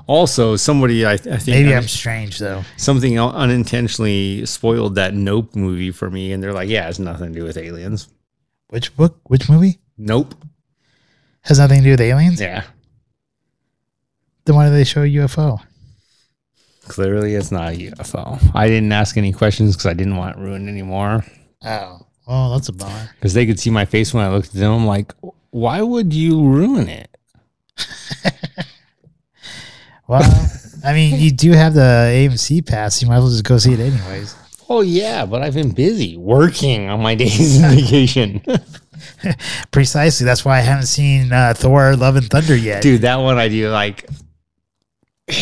[0.07, 5.56] Also, somebody, I, I think, maybe I- i'm strange though something unintentionally spoiled that Nope
[5.56, 6.34] movie for me.
[6.34, 8.10] And they're like, yeah, it has nothing to do with aliens.
[8.69, 10.35] Which book which movie Nope.
[11.41, 12.63] has nothing to do with aliens Yeah.
[14.45, 15.59] then why do they show a ufo
[16.87, 18.39] Clearly, it's not a UFO.
[18.53, 21.25] I didn't ask any questions because I didn't want it ruined anymore.
[21.63, 23.09] Oh, oh, that's a bummer.
[23.15, 24.71] Because they could see my face when I looked at them.
[24.71, 25.11] I'm like,
[25.49, 27.09] why would you ruin it?
[30.07, 30.21] Well,
[30.85, 31.79] I mean, you do have the
[32.13, 33.01] AMC pass.
[33.01, 34.35] You might as well just go see it anyways.
[34.69, 38.41] Oh, yeah, but I've been busy working on my days of vacation.
[39.71, 40.25] Precisely.
[40.25, 42.81] That's why I haven't seen uh, Thor: Love and Thunder yet.
[42.81, 44.07] Dude, that one I do like.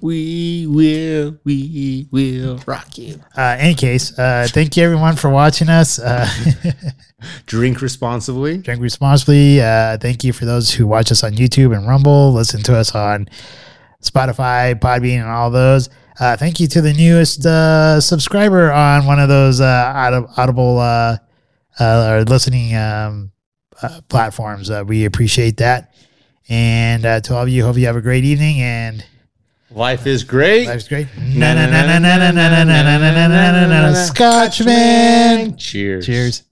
[0.00, 3.20] We will, we will rock you.
[3.36, 5.98] Uh, any case, uh, thank you everyone for watching us.
[5.98, 6.28] Uh,
[7.46, 8.58] Drink responsibly.
[8.58, 9.62] drink responsibly.
[9.62, 12.32] Uh, thank you for those who watch us on YouTube and Rumble.
[12.34, 13.28] Listen to us on
[14.02, 15.88] Spotify, Podbean, and all those.
[16.18, 20.78] Uh, thank you to the newest uh, subscriber on one of those uh, Audible
[21.80, 23.32] or listening um,
[24.08, 24.70] platforms.
[24.86, 25.94] we appreciate that.
[26.48, 29.04] And to all of you, hope you have a great evening and.
[29.70, 30.68] Life is great.
[30.68, 31.08] Life's great.
[34.06, 35.56] Scotchman.
[35.56, 36.06] Cheers.
[36.06, 36.42] Cheers.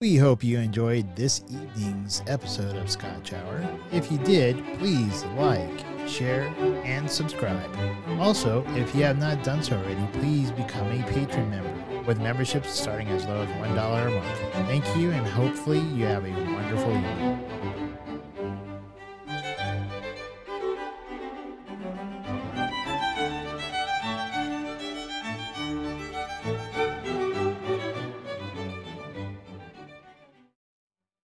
[0.00, 3.68] We hope you enjoyed this evening's episode of Scotch Hour.
[3.92, 6.52] If you did, please like share,
[6.84, 7.70] and subscribe.
[8.20, 12.70] Also, if you have not done so already, please become a patron member with memberships
[12.70, 14.68] starting as low as $1 a month.
[14.68, 17.63] Thank you, and hopefully, you have a wonderful evening.